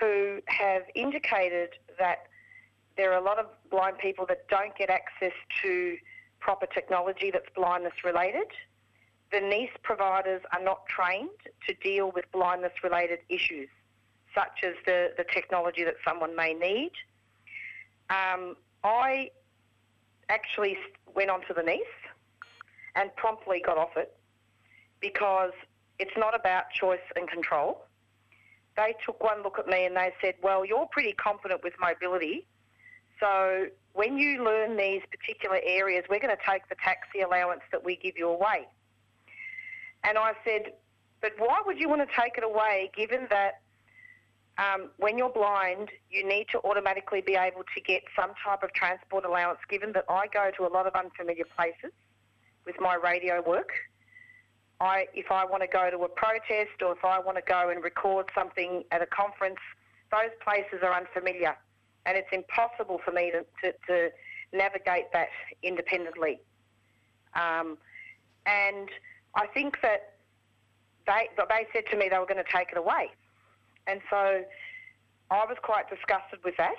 who 0.00 0.40
have 0.46 0.82
indicated 0.96 1.68
that 2.00 2.26
there 2.96 3.12
are 3.12 3.18
a 3.18 3.24
lot 3.24 3.38
of 3.38 3.46
blind 3.70 3.98
people 3.98 4.26
that 4.26 4.48
don't 4.48 4.76
get 4.76 4.90
access 4.90 5.32
to 5.62 5.96
proper 6.42 6.66
technology 6.66 7.30
that's 7.30 7.46
blindness 7.54 7.94
related. 8.04 8.48
The 9.30 9.38
NDIS 9.38 9.70
providers 9.82 10.42
are 10.52 10.62
not 10.62 10.84
trained 10.86 11.30
to 11.66 11.74
deal 11.74 12.10
with 12.10 12.24
blindness 12.32 12.72
related 12.82 13.20
issues, 13.28 13.68
such 14.34 14.64
as 14.64 14.74
the, 14.84 15.12
the 15.16 15.24
technology 15.32 15.84
that 15.84 15.94
someone 16.06 16.36
may 16.36 16.52
need. 16.52 16.90
Um, 18.10 18.56
I 18.84 19.30
actually 20.28 20.76
went 21.14 21.30
onto 21.30 21.54
the 21.54 21.62
NDIS 21.62 21.80
and 22.96 23.14
promptly 23.16 23.62
got 23.64 23.78
off 23.78 23.96
it 23.96 24.14
because 25.00 25.52
it's 25.98 26.16
not 26.16 26.34
about 26.34 26.64
choice 26.70 27.06
and 27.16 27.28
control. 27.28 27.84
They 28.76 28.94
took 29.06 29.22
one 29.22 29.42
look 29.42 29.58
at 29.58 29.66
me 29.66 29.84
and 29.84 29.96
they 29.96 30.12
said, 30.20 30.34
Well, 30.42 30.64
you're 30.64 30.86
pretty 30.90 31.12
competent 31.12 31.62
with 31.62 31.74
mobility, 31.80 32.46
so 33.22 33.66
when 33.92 34.18
you 34.18 34.42
learn 34.44 34.76
these 34.76 35.02
particular 35.10 35.60
areas, 35.64 36.04
we're 36.10 36.18
going 36.18 36.36
to 36.36 36.42
take 36.50 36.68
the 36.68 36.74
taxi 36.82 37.20
allowance 37.20 37.60
that 37.70 37.84
we 37.84 37.96
give 37.96 38.16
you 38.16 38.28
away. 38.28 38.66
And 40.02 40.18
I 40.18 40.32
said, 40.44 40.72
but 41.20 41.32
why 41.38 41.62
would 41.64 41.78
you 41.78 41.88
want 41.88 42.02
to 42.02 42.20
take 42.20 42.36
it 42.36 42.42
away 42.42 42.90
given 42.96 43.28
that 43.30 43.60
um, 44.58 44.90
when 44.96 45.16
you're 45.16 45.30
blind, 45.30 45.90
you 46.10 46.26
need 46.26 46.46
to 46.50 46.58
automatically 46.64 47.20
be 47.20 47.36
able 47.36 47.62
to 47.74 47.80
get 47.80 48.02
some 48.16 48.32
type 48.44 48.64
of 48.64 48.72
transport 48.72 49.24
allowance 49.24 49.60
given 49.70 49.92
that 49.92 50.04
I 50.08 50.26
go 50.26 50.50
to 50.58 50.66
a 50.66 50.70
lot 50.72 50.86
of 50.86 50.94
unfamiliar 50.94 51.44
places 51.56 51.92
with 52.66 52.74
my 52.80 52.96
radio 52.96 53.40
work. 53.40 53.70
I, 54.80 55.06
if 55.14 55.30
I 55.30 55.44
want 55.44 55.62
to 55.62 55.68
go 55.68 55.90
to 55.90 55.98
a 55.98 56.08
protest 56.08 56.82
or 56.84 56.92
if 56.92 57.04
I 57.04 57.20
want 57.20 57.36
to 57.36 57.42
go 57.46 57.70
and 57.70 57.84
record 57.84 58.30
something 58.34 58.82
at 58.90 59.00
a 59.00 59.06
conference, 59.06 59.60
those 60.10 60.32
places 60.42 60.80
are 60.82 60.92
unfamiliar 60.92 61.56
and 62.06 62.16
it's 62.16 62.28
impossible 62.32 63.00
for 63.04 63.12
me 63.12 63.30
to, 63.30 63.44
to, 63.62 63.72
to 63.88 64.10
navigate 64.52 65.12
that 65.12 65.28
independently. 65.62 66.40
Um, 67.34 67.78
and 68.46 68.88
I 69.34 69.46
think 69.46 69.80
that 69.82 70.14
they, 71.06 71.28
they 71.36 71.66
said 71.72 71.84
to 71.90 71.96
me 71.96 72.08
they 72.10 72.18
were 72.18 72.26
going 72.26 72.42
to 72.42 72.52
take 72.52 72.68
it 72.70 72.78
away. 72.78 73.10
And 73.86 74.00
so 74.10 74.42
I 75.30 75.44
was 75.46 75.56
quite 75.62 75.88
disgusted 75.88 76.40
with 76.44 76.56
that. 76.58 76.74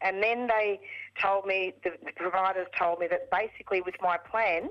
And 0.00 0.22
then 0.22 0.46
they 0.46 0.80
told 1.20 1.46
me, 1.46 1.72
the 1.82 1.92
providers 2.16 2.66
told 2.78 2.98
me 2.98 3.06
that 3.08 3.30
basically 3.30 3.80
with 3.80 3.94
my 4.02 4.18
plan, 4.18 4.68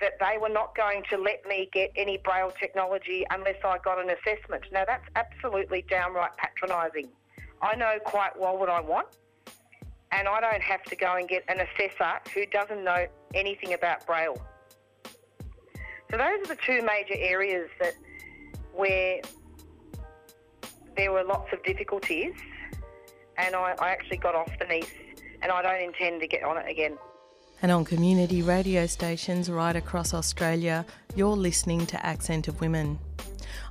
that 0.00 0.18
they 0.20 0.36
were 0.38 0.48
not 0.48 0.76
going 0.76 1.02
to 1.10 1.16
let 1.16 1.46
me 1.46 1.68
get 1.72 1.90
any 1.96 2.18
braille 2.18 2.52
technology 2.58 3.24
unless 3.30 3.56
I 3.64 3.78
got 3.78 3.98
an 3.98 4.10
assessment. 4.10 4.64
Now 4.72 4.84
that's 4.86 5.06
absolutely 5.16 5.84
downright 5.88 6.36
patronising. 6.36 7.08
I 7.62 7.76
know 7.76 7.98
quite 8.04 8.38
well 8.38 8.58
what 8.58 8.68
I 8.68 8.80
want, 8.80 9.08
and 10.12 10.28
I 10.28 10.40
don't 10.40 10.62
have 10.62 10.82
to 10.84 10.96
go 10.96 11.16
and 11.16 11.28
get 11.28 11.44
an 11.48 11.60
assessor 11.60 12.20
who 12.32 12.46
doesn't 12.46 12.84
know 12.84 13.06
anything 13.34 13.74
about 13.74 14.06
Braille. 14.06 14.40
So 16.10 16.18
those 16.18 16.40
are 16.44 16.46
the 16.46 16.58
two 16.64 16.82
major 16.82 17.14
areas 17.16 17.68
that 17.80 17.94
where 18.74 19.20
there 20.96 21.12
were 21.12 21.24
lots 21.24 21.52
of 21.52 21.62
difficulties, 21.64 22.34
and 23.36 23.54
I, 23.54 23.74
I 23.80 23.90
actually 23.90 24.18
got 24.18 24.34
off 24.34 24.50
the 24.58 24.64
NDIS, 24.64 24.88
and 25.42 25.50
I 25.50 25.62
don't 25.62 25.82
intend 25.82 26.20
to 26.20 26.28
get 26.28 26.44
on 26.44 26.56
it 26.58 26.68
again. 26.68 26.96
And 27.62 27.72
on 27.72 27.84
community 27.84 28.42
radio 28.42 28.86
stations 28.86 29.50
right 29.50 29.74
across 29.74 30.12
Australia, 30.12 30.84
you're 31.16 31.36
listening 31.36 31.86
to 31.86 32.06
Accent 32.06 32.46
of 32.46 32.60
Women. 32.60 32.98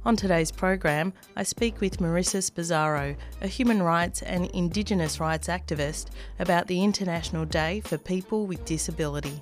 On 0.06 0.16
today's 0.16 0.52
program, 0.52 1.14
I 1.36 1.44
speak 1.44 1.82
with 1.82 1.98
Marissa 2.00 2.40
Spezzaro, 2.40 3.16
a 3.42 3.48
human 3.48 3.82
rights 3.82 4.22
and 4.22 4.46
Indigenous 4.52 5.20
rights 5.20 5.48
activist, 5.48 6.08
about 6.40 6.68
the 6.68 6.84
International 6.84 7.46
Day 7.46 7.82
for 7.82 7.98
People 7.98 8.46
with 8.46 8.66
Disability. 8.66 9.42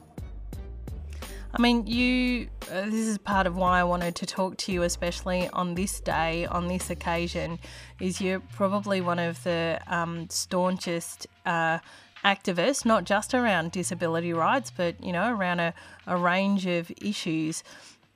I 1.53 1.61
mean, 1.61 1.85
you. 1.85 2.47
Uh, 2.71 2.85
this 2.85 3.07
is 3.07 3.17
part 3.17 3.45
of 3.45 3.57
why 3.57 3.79
I 3.79 3.83
wanted 3.83 4.15
to 4.15 4.25
talk 4.25 4.55
to 4.57 4.71
you, 4.71 4.83
especially 4.83 5.49
on 5.49 5.75
this 5.75 5.99
day, 5.99 6.45
on 6.45 6.67
this 6.67 6.89
occasion. 6.89 7.59
Is 7.99 8.21
you're 8.21 8.39
probably 8.39 9.01
one 9.01 9.19
of 9.19 9.43
the 9.43 9.79
um, 9.87 10.29
staunchest 10.29 11.27
uh, 11.45 11.79
activists, 12.23 12.85
not 12.85 13.03
just 13.03 13.33
around 13.33 13.71
disability 13.71 14.31
rights, 14.31 14.71
but 14.71 15.03
you 15.03 15.11
know, 15.11 15.33
around 15.33 15.59
a, 15.59 15.73
a 16.07 16.15
range 16.15 16.65
of 16.65 16.91
issues. 17.01 17.63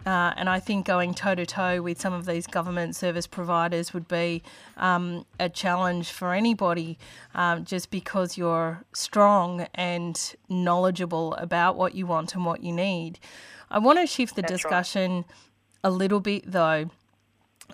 Uh, 0.06 0.34
and 0.38 0.48
I 0.48 0.60
think 0.60 0.86
going 0.86 1.16
toe 1.16 1.34
to 1.34 1.46
toe 1.46 1.82
with 1.82 2.00
some 2.00 2.14
of 2.14 2.26
these 2.26 2.46
government 2.46 2.96
service 2.96 3.26
providers 3.26 3.94
would 3.94 4.08
be 4.08 4.44
um, 4.78 5.26
a 5.40 5.50
challenge 5.50 6.12
for 6.12 6.34
anybody 6.34 7.00
um, 7.34 7.66
just 7.66 7.90
because 7.90 8.38
you're 8.38 8.84
strong 8.94 9.68
and 9.74 10.36
knowledgeable 10.48 11.34
about 11.36 11.76
what 11.76 11.96
you 11.96 12.06
want 12.06 12.36
and 12.36 12.46
what 12.46 12.64
you 12.64 12.72
need. 12.72 13.20
I 13.72 13.80
want 13.80 14.00
to 14.00 14.06
shift 14.06 14.36
the 14.36 14.44
That's 14.44 14.54
discussion 14.54 15.16
right. 15.16 15.26
a 15.86 15.90
little 15.90 16.20
bit 16.20 16.52
though 16.52 16.92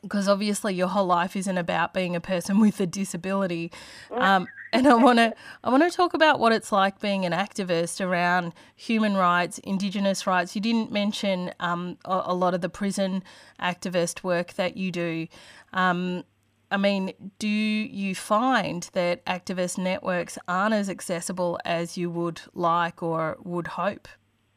because 0.02 0.28
obviously 0.28 0.74
your 0.74 0.88
whole 0.88 1.06
life 1.06 1.36
isn't 1.36 1.58
about 1.58 1.94
being 1.94 2.16
a 2.16 2.22
person 2.22 2.60
with 2.62 2.80
a 2.80 2.88
disability. 2.88 3.72
Um, 4.10 4.48
and 4.74 4.88
I 4.88 4.94
want 4.96 5.20
to 5.20 5.34
I 5.64 5.70
want 5.70 5.84
to 5.84 5.96
talk 5.96 6.14
about 6.14 6.40
what 6.40 6.52
it's 6.52 6.72
like 6.72 7.00
being 7.00 7.26
an 7.26 7.34
activist 7.34 8.06
around 8.06 8.54
human 8.76 9.16
rights, 9.16 9.60
Indigenous 9.60 10.26
rights. 10.26 10.56
You 10.56 10.62
didn't 10.62 10.92
mention 10.92 11.52
um, 11.60 11.98
a, 12.06 12.24
a, 12.26 12.34
lot 12.34 12.54
of 12.54 12.62
the 12.62 12.70
prison 12.70 13.24
activist 13.62 14.24
work 14.24 14.54
that 14.54 14.78
you 14.78 14.92
do. 14.92 15.28
Um, 15.74 16.24
I 16.72 16.78
mean, 16.78 17.12
do 17.38 17.50
you 17.50 18.16
find 18.16 18.90
that 18.94 19.26
activist 19.26 19.78
networks 19.78 20.38
aren't 20.48 20.74
as 20.74 20.90
accessible 20.90 21.60
as 21.66 21.98
you 21.98 22.10
would 22.10 22.42
like 22.54 23.04
or 23.04 23.38
would 23.44 23.68
hope? 23.68 24.08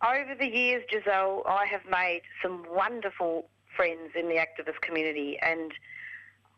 Over 0.06 0.34
the 0.38 0.46
years, 0.46 0.84
Giselle, 0.90 1.42
I 1.46 1.66
have 1.66 1.80
made 1.90 2.22
some 2.40 2.64
wonderful 2.70 3.48
friends 3.74 4.12
in 4.14 4.28
the 4.28 4.36
activist 4.36 4.80
community, 4.80 5.38
and 5.42 5.72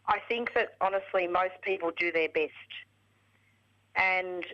I 0.09 0.19
think 0.29 0.53
that 0.55 0.75
honestly, 0.81 1.27
most 1.27 1.55
people 1.63 1.91
do 1.97 2.13
their 2.13 2.29
best. 2.29 2.53
And 3.97 4.45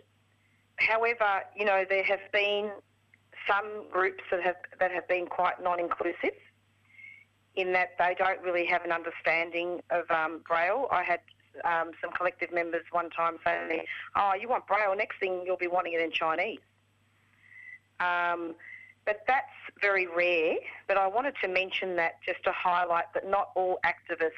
however, 0.77 1.43
you 1.55 1.65
know, 1.65 1.85
there 1.87 2.03
have 2.03 2.19
been 2.31 2.71
some 3.47 3.89
groups 3.91 4.23
that 4.31 4.41
have 4.41 4.55
that 4.79 4.91
have 4.91 5.07
been 5.07 5.25
quite 5.25 5.61
non-inclusive 5.61 6.37
in 7.55 7.73
that 7.73 7.89
they 7.99 8.15
don't 8.17 8.41
really 8.41 8.65
have 8.65 8.83
an 8.83 8.91
understanding 8.91 9.81
of 9.91 10.09
um, 10.09 10.41
Braille. 10.47 10.87
I 10.91 11.03
had 11.03 11.19
um, 11.65 11.91
some 12.01 12.11
collective 12.11 12.51
members 12.51 12.83
one 12.91 13.09
time 13.09 13.37
saying, 13.45 13.83
"Oh, 14.15 14.33
you 14.39 14.47
want 14.49 14.67
Braille? 14.67 14.95
Next 14.95 15.19
thing 15.19 15.43
you'll 15.45 15.57
be 15.57 15.67
wanting 15.67 15.93
it 15.93 16.01
in 16.01 16.11
Chinese." 16.11 16.59
Um, 17.99 18.55
but 19.05 19.23
that's 19.27 19.51
very 19.81 20.07
rare. 20.07 20.55
But 20.87 20.97
I 20.97 21.07
wanted 21.07 21.35
to 21.43 21.47
mention 21.47 21.95
that 21.97 22.13
just 22.25 22.43
to 22.45 22.51
highlight 22.51 23.13
that 23.13 23.29
not 23.29 23.49
all 23.55 23.79
activists 23.85 24.31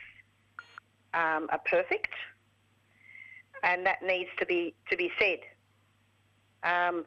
um, 1.14 1.48
are 1.52 1.62
perfect, 1.66 2.14
and 3.66 3.86
that 3.86 4.02
needs 4.02 4.30
to 4.40 4.46
be 4.46 4.74
to 4.90 4.96
be 4.96 5.12
said. 5.20 5.40
Um, 6.64 7.04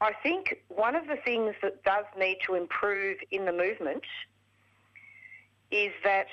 I 0.00 0.12
think 0.22 0.58
one 0.68 0.96
of 0.96 1.06
the 1.06 1.16
things 1.24 1.54
that 1.62 1.82
does 1.84 2.04
need 2.18 2.38
to 2.46 2.54
improve 2.54 3.18
in 3.30 3.44
the 3.44 3.52
movement 3.52 4.02
is 5.70 5.92
that 6.04 6.26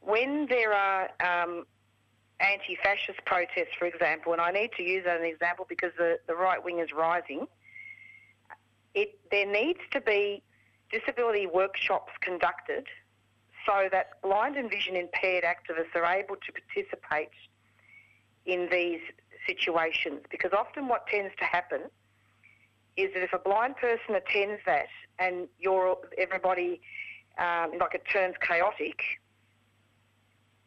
when 0.00 0.46
there 0.48 0.72
are 0.72 1.08
um, 1.20 1.66
anti-fascist 2.40 3.18
protests, 3.26 3.74
for 3.78 3.86
example, 3.86 4.32
and 4.32 4.40
I 4.40 4.52
need 4.52 4.70
to 4.76 4.82
use 4.82 5.04
that 5.04 5.16
as 5.16 5.22
an 5.22 5.26
example 5.26 5.66
because 5.68 5.90
the, 5.98 6.18
the 6.28 6.36
right 6.36 6.64
wing 6.64 6.78
is 6.78 6.92
rising, 6.96 7.48
it, 8.94 9.18
there 9.32 9.46
needs 9.46 9.80
to 9.90 10.00
be 10.00 10.42
disability 10.90 11.46
workshops 11.46 12.12
conducted 12.20 12.86
so 13.66 13.88
that 13.90 14.22
blind 14.22 14.56
and 14.56 14.70
vision 14.70 14.94
impaired 14.94 15.44
activists 15.44 15.94
are 15.94 16.06
able 16.06 16.36
to 16.36 16.52
participate 16.52 17.28
in 18.46 18.68
these 18.70 19.00
situations 19.46 20.20
because 20.30 20.52
often 20.52 20.88
what 20.88 21.06
tends 21.06 21.34
to 21.38 21.44
happen 21.44 21.82
is 22.96 23.12
that 23.14 23.22
if 23.22 23.32
a 23.32 23.38
blind 23.38 23.76
person 23.76 24.14
attends 24.14 24.60
that 24.66 24.88
and 25.18 25.48
you're 25.58 25.96
everybody 26.18 26.80
um, 27.38 27.72
like 27.78 27.94
it 27.94 28.02
turns 28.12 28.34
chaotic, 28.40 29.00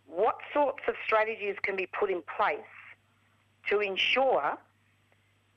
what 0.07 0.37
sorts 0.53 0.83
of 0.87 0.95
strategies 1.05 1.55
can 1.61 1.75
be 1.75 1.87
put 1.87 2.09
in 2.09 2.21
place 2.37 2.59
to 3.69 3.79
ensure 3.79 4.57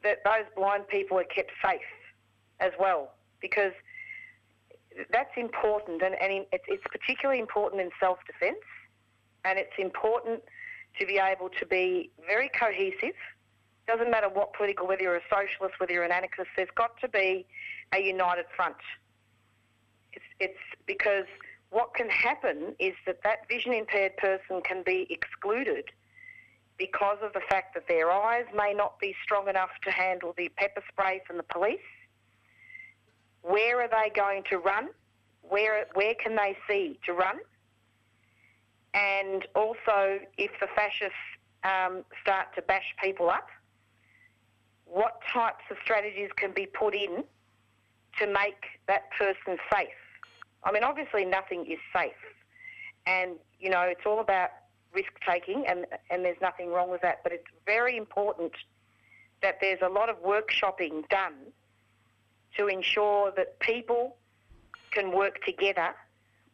that 0.02 0.22
those 0.24 0.44
blind 0.56 0.86
people 0.88 1.18
are 1.18 1.24
kept 1.24 1.52
safe 1.64 1.80
as 2.60 2.72
well? 2.78 3.12
Because 3.40 3.72
that's 5.12 5.36
important, 5.36 6.02
and, 6.02 6.14
and 6.20 6.46
it's, 6.52 6.64
it's 6.68 6.84
particularly 6.90 7.40
important 7.40 7.82
in 7.82 7.90
self-defence, 7.98 8.64
and 9.44 9.58
it's 9.58 9.72
important 9.78 10.42
to 10.98 11.06
be 11.06 11.18
able 11.18 11.48
to 11.58 11.66
be 11.66 12.10
very 12.26 12.50
cohesive. 12.58 13.16
Doesn't 13.86 14.10
matter 14.10 14.28
what 14.28 14.54
political, 14.54 14.86
whether 14.86 15.02
you're 15.02 15.16
a 15.16 15.28
socialist, 15.30 15.78
whether 15.78 15.92
you're 15.92 16.04
an 16.04 16.12
anarchist, 16.12 16.48
there's 16.56 16.68
got 16.74 16.98
to 17.00 17.08
be 17.08 17.46
a 17.92 18.00
united 18.00 18.46
front. 18.56 18.76
It's, 20.12 20.24
it's 20.40 20.58
because 20.86 21.26
what 21.70 21.92
can 21.94 22.08
happen 22.08 22.74
is 22.78 22.94
that 23.06 23.22
that 23.24 23.48
vision 23.48 23.72
impaired 23.72 24.16
person 24.16 24.62
can 24.62 24.82
be 24.84 25.06
excluded 25.10 25.86
because 26.78 27.18
of 27.22 27.32
the 27.32 27.40
fact 27.48 27.74
that 27.74 27.86
their 27.88 28.10
eyes 28.10 28.46
may 28.54 28.72
not 28.74 28.98
be 28.98 29.14
strong 29.22 29.48
enough 29.48 29.70
to 29.84 29.90
handle 29.90 30.34
the 30.36 30.48
pepper 30.56 30.82
spray 30.88 31.20
from 31.26 31.36
the 31.36 31.42
police. 31.44 31.78
Where 33.42 33.80
are 33.82 33.88
they 33.88 34.10
going 34.14 34.44
to 34.50 34.58
run? 34.58 34.88
Where, 35.42 35.86
where 35.94 36.14
can 36.14 36.36
they 36.36 36.56
see 36.68 36.98
to 37.06 37.12
run? 37.12 37.36
And 38.94 39.44
also, 39.56 40.20
if 40.38 40.52
the 40.60 40.68
fascists 40.74 41.18
um, 41.64 42.04
start 42.22 42.54
to 42.54 42.62
bash 42.62 42.94
people 43.02 43.28
up, 43.28 43.48
what 44.86 45.20
types 45.32 45.64
of 45.70 45.76
strategies 45.82 46.30
can 46.36 46.52
be 46.52 46.66
put 46.66 46.94
in 46.94 47.24
to 48.20 48.26
make 48.26 48.64
that 48.86 49.10
person 49.18 49.58
safe? 49.72 49.88
I 50.62 50.70
mean, 50.70 50.84
obviously, 50.84 51.24
nothing 51.24 51.66
is 51.66 51.78
safe. 51.94 52.12
And, 53.06 53.32
you 53.58 53.68
know, 53.68 53.80
it's 53.80 54.06
all 54.06 54.20
about 54.20 54.50
risk 54.94 55.12
taking, 55.28 55.66
and, 55.66 55.86
and 56.10 56.24
there's 56.24 56.40
nothing 56.40 56.70
wrong 56.70 56.88
with 56.88 57.02
that. 57.02 57.22
But 57.24 57.32
it's 57.32 57.44
very 57.66 57.96
important 57.96 58.52
that 59.42 59.58
there's 59.60 59.80
a 59.82 59.88
lot 59.88 60.08
of 60.08 60.22
workshopping 60.22 61.08
done 61.08 61.34
to 62.56 62.68
ensure 62.68 63.32
that 63.36 63.58
people 63.58 64.16
can 64.92 65.10
work 65.10 65.44
together 65.44 65.94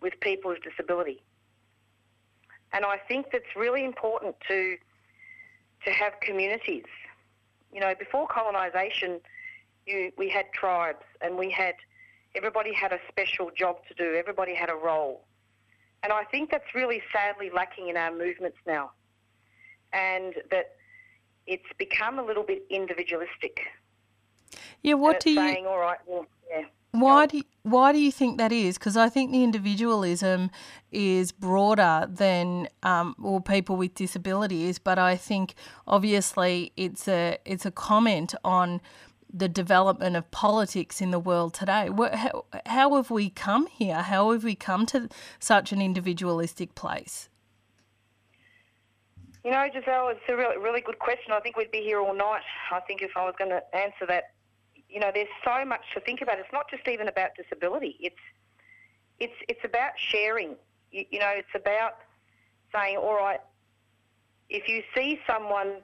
with 0.00 0.18
people 0.20 0.50
with 0.50 0.62
disability. 0.62 1.22
And 2.72 2.84
I 2.84 2.96
think 2.96 3.26
that's 3.32 3.56
really 3.56 3.84
important 3.84 4.36
to 4.48 4.76
to 5.84 5.90
have 5.90 6.12
communities. 6.20 6.84
You 7.72 7.80
know, 7.80 7.94
before 7.98 8.26
colonisation, 8.26 9.20
you, 9.86 10.12
we 10.18 10.28
had 10.28 10.52
tribes 10.52 11.04
and 11.20 11.36
we 11.36 11.50
had 11.50 11.74
everybody 12.34 12.72
had 12.72 12.92
a 12.92 12.98
special 13.08 13.50
job 13.56 13.76
to 13.88 13.94
do. 13.94 14.14
Everybody 14.14 14.54
had 14.54 14.70
a 14.70 14.74
role, 14.74 15.24
and 16.02 16.12
I 16.12 16.24
think 16.24 16.50
that's 16.50 16.74
really 16.74 17.02
sadly 17.12 17.50
lacking 17.54 17.88
in 17.88 17.96
our 17.96 18.12
movements 18.12 18.58
now, 18.66 18.92
and 19.92 20.34
that 20.50 20.76
it's 21.46 21.72
become 21.78 22.18
a 22.18 22.24
little 22.24 22.44
bit 22.44 22.64
individualistic. 22.70 23.60
Yeah, 24.82 24.94
what 24.94 25.20
do 25.20 25.30
you? 25.30 25.36
Saying, 25.36 25.66
all 25.66 25.78
right, 25.78 25.98
well, 26.06 26.26
yeah. 26.50 26.64
Why 26.92 27.26
do 27.26 27.38
you, 27.38 27.44
why 27.62 27.92
do 27.92 28.00
you 28.00 28.10
think 28.10 28.38
that 28.38 28.50
is? 28.50 28.76
Because 28.76 28.96
I 28.96 29.08
think 29.08 29.30
the 29.30 29.44
individualism 29.44 30.50
is 30.90 31.30
broader 31.30 32.08
than 32.10 32.68
um, 32.82 33.14
all 33.22 33.40
people 33.40 33.76
with 33.76 33.94
disabilities, 33.94 34.78
but 34.78 34.98
I 34.98 35.16
think 35.16 35.54
obviously 35.86 36.72
it's 36.76 37.06
a 37.06 37.38
it's 37.44 37.64
a 37.64 37.70
comment 37.70 38.34
on 38.44 38.80
the 39.32 39.48
development 39.48 40.16
of 40.16 40.28
politics 40.32 41.00
in 41.00 41.12
the 41.12 41.20
world 41.20 41.54
today. 41.54 41.88
How, 42.12 42.44
how 42.66 42.96
have 42.96 43.10
we 43.10 43.30
come 43.30 43.68
here? 43.68 44.02
How 44.02 44.32
have 44.32 44.42
we 44.42 44.56
come 44.56 44.86
to 44.86 45.08
such 45.38 45.70
an 45.70 45.80
individualistic 45.80 46.74
place? 46.74 47.28
You 49.44 49.52
know, 49.52 49.66
Giselle, 49.72 50.08
it's 50.08 50.20
a 50.28 50.36
really, 50.36 50.58
really 50.58 50.80
good 50.80 50.98
question. 50.98 51.32
I 51.32 51.40
think 51.40 51.56
we'd 51.56 51.70
be 51.70 51.80
here 51.80 52.00
all 52.00 52.14
night. 52.14 52.42
I 52.72 52.80
think 52.80 53.00
if 53.02 53.16
I 53.16 53.24
was 53.24 53.34
going 53.38 53.50
to 53.50 53.62
answer 53.74 54.04
that 54.08 54.32
you 54.90 55.00
know, 55.00 55.10
there's 55.14 55.28
so 55.44 55.64
much 55.64 55.82
to 55.94 56.00
think 56.00 56.20
about. 56.20 56.38
It's 56.38 56.52
not 56.52 56.68
just 56.70 56.86
even 56.88 57.08
about 57.08 57.30
disability. 57.36 57.96
It's 58.00 58.16
it's 59.18 59.34
it's 59.48 59.64
about 59.64 59.92
sharing. 59.96 60.56
You, 60.90 61.04
you 61.10 61.18
know, 61.20 61.30
it's 61.30 61.54
about 61.54 61.98
saying, 62.74 62.96
all 62.96 63.14
right, 63.14 63.40
if 64.48 64.68
you 64.68 64.82
see 64.94 65.20
someone 65.26 65.76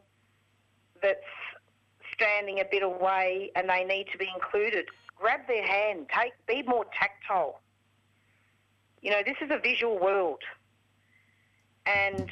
that's 1.02 1.20
standing 2.14 2.60
a 2.60 2.64
bit 2.70 2.82
away 2.82 3.52
and 3.54 3.68
they 3.68 3.84
need 3.84 4.06
to 4.10 4.18
be 4.18 4.28
included, 4.34 4.86
grab 5.16 5.40
their 5.46 5.64
hand. 5.64 6.06
Take 6.12 6.32
be 6.46 6.62
more 6.66 6.86
tactile. 6.98 7.60
You 9.02 9.10
know, 9.10 9.22
this 9.24 9.36
is 9.40 9.50
a 9.50 9.58
visual 9.58 10.00
world, 10.00 10.42
and 11.84 12.30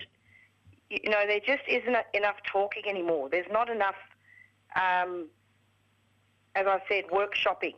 you 0.90 1.10
know 1.10 1.24
there 1.26 1.40
just 1.40 1.62
isn't 1.68 1.96
enough 2.14 2.36
talking 2.50 2.82
anymore. 2.88 3.28
There's 3.30 3.50
not 3.52 3.70
enough. 3.70 3.94
Um, 4.74 5.28
as 6.54 6.66
I 6.66 6.80
said, 6.88 7.04
workshopping 7.12 7.74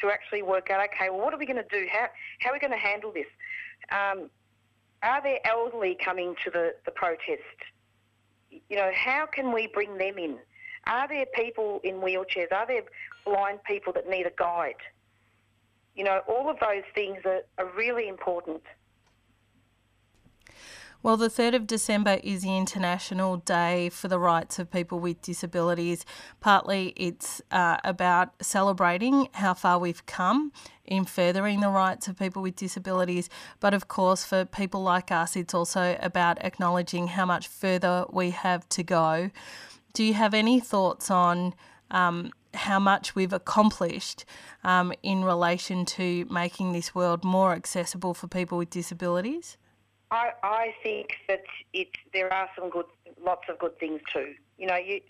to 0.00 0.10
actually 0.10 0.42
work 0.42 0.70
out, 0.70 0.80
okay, 0.92 1.10
well, 1.10 1.20
what 1.20 1.34
are 1.34 1.38
we 1.38 1.46
going 1.46 1.56
to 1.56 1.68
do? 1.70 1.86
How, 1.90 2.08
how 2.40 2.50
are 2.50 2.52
we 2.52 2.58
going 2.58 2.72
to 2.72 2.78
handle 2.78 3.12
this? 3.12 3.26
Um, 3.90 4.30
are 5.02 5.22
there 5.22 5.38
elderly 5.44 5.96
coming 6.02 6.34
to 6.44 6.50
the, 6.50 6.74
the 6.84 6.90
protest? 6.90 7.42
You 8.50 8.76
know, 8.76 8.90
how 8.94 9.26
can 9.26 9.52
we 9.52 9.66
bring 9.66 9.98
them 9.98 10.18
in? 10.18 10.38
Are 10.86 11.08
there 11.08 11.26
people 11.34 11.80
in 11.82 11.96
wheelchairs? 11.96 12.52
Are 12.52 12.66
there 12.66 12.82
blind 13.24 13.60
people 13.64 13.92
that 13.94 14.08
need 14.08 14.26
a 14.26 14.32
guide? 14.36 14.74
You 15.94 16.04
know, 16.04 16.20
all 16.28 16.50
of 16.50 16.58
those 16.60 16.84
things 16.94 17.18
are, 17.24 17.40
are 17.58 17.70
really 17.76 18.08
important. 18.08 18.62
Well, 21.02 21.18
the 21.18 21.28
3rd 21.28 21.54
of 21.54 21.66
December 21.66 22.18
is 22.24 22.42
the 22.42 22.56
International 22.56 23.36
Day 23.36 23.90
for 23.90 24.08
the 24.08 24.18
Rights 24.18 24.58
of 24.58 24.70
People 24.70 24.98
with 24.98 25.20
Disabilities. 25.20 26.04
Partly 26.40 26.94
it's 26.96 27.42
uh, 27.50 27.76
about 27.84 28.30
celebrating 28.42 29.28
how 29.34 29.54
far 29.54 29.78
we've 29.78 30.04
come 30.06 30.52
in 30.84 31.04
furthering 31.04 31.60
the 31.60 31.68
rights 31.68 32.08
of 32.08 32.18
people 32.18 32.42
with 32.42 32.56
disabilities, 32.56 33.28
but 33.60 33.74
of 33.74 33.88
course, 33.88 34.24
for 34.24 34.44
people 34.46 34.82
like 34.82 35.12
us, 35.12 35.36
it's 35.36 35.54
also 35.54 35.98
about 36.00 36.42
acknowledging 36.42 37.08
how 37.08 37.26
much 37.26 37.46
further 37.46 38.06
we 38.10 38.30
have 38.30 38.68
to 38.70 38.82
go. 38.82 39.30
Do 39.92 40.02
you 40.02 40.14
have 40.14 40.34
any 40.34 40.60
thoughts 40.60 41.10
on? 41.10 41.54
Um, 41.90 42.32
how 42.54 42.80
much 42.80 43.14
we've 43.14 43.34
accomplished 43.34 44.24
um, 44.64 44.92
in 45.02 45.22
relation 45.22 45.84
to 45.84 46.24
making 46.30 46.72
this 46.72 46.94
world 46.94 47.22
more 47.22 47.52
accessible 47.52 48.14
for 48.14 48.28
people 48.28 48.56
with 48.56 48.70
disabilities? 48.70 49.58
I, 50.10 50.30
I 50.42 50.74
think 50.82 51.16
that 51.28 51.42
it 51.72 51.88
there 52.12 52.32
are 52.32 52.48
some 52.56 52.70
good, 52.70 52.86
lots 53.22 53.48
of 53.48 53.58
good 53.58 53.78
things 53.78 54.00
too. 54.12 54.34
You 54.56 54.66
know, 54.68 54.76
you, 54.76 55.00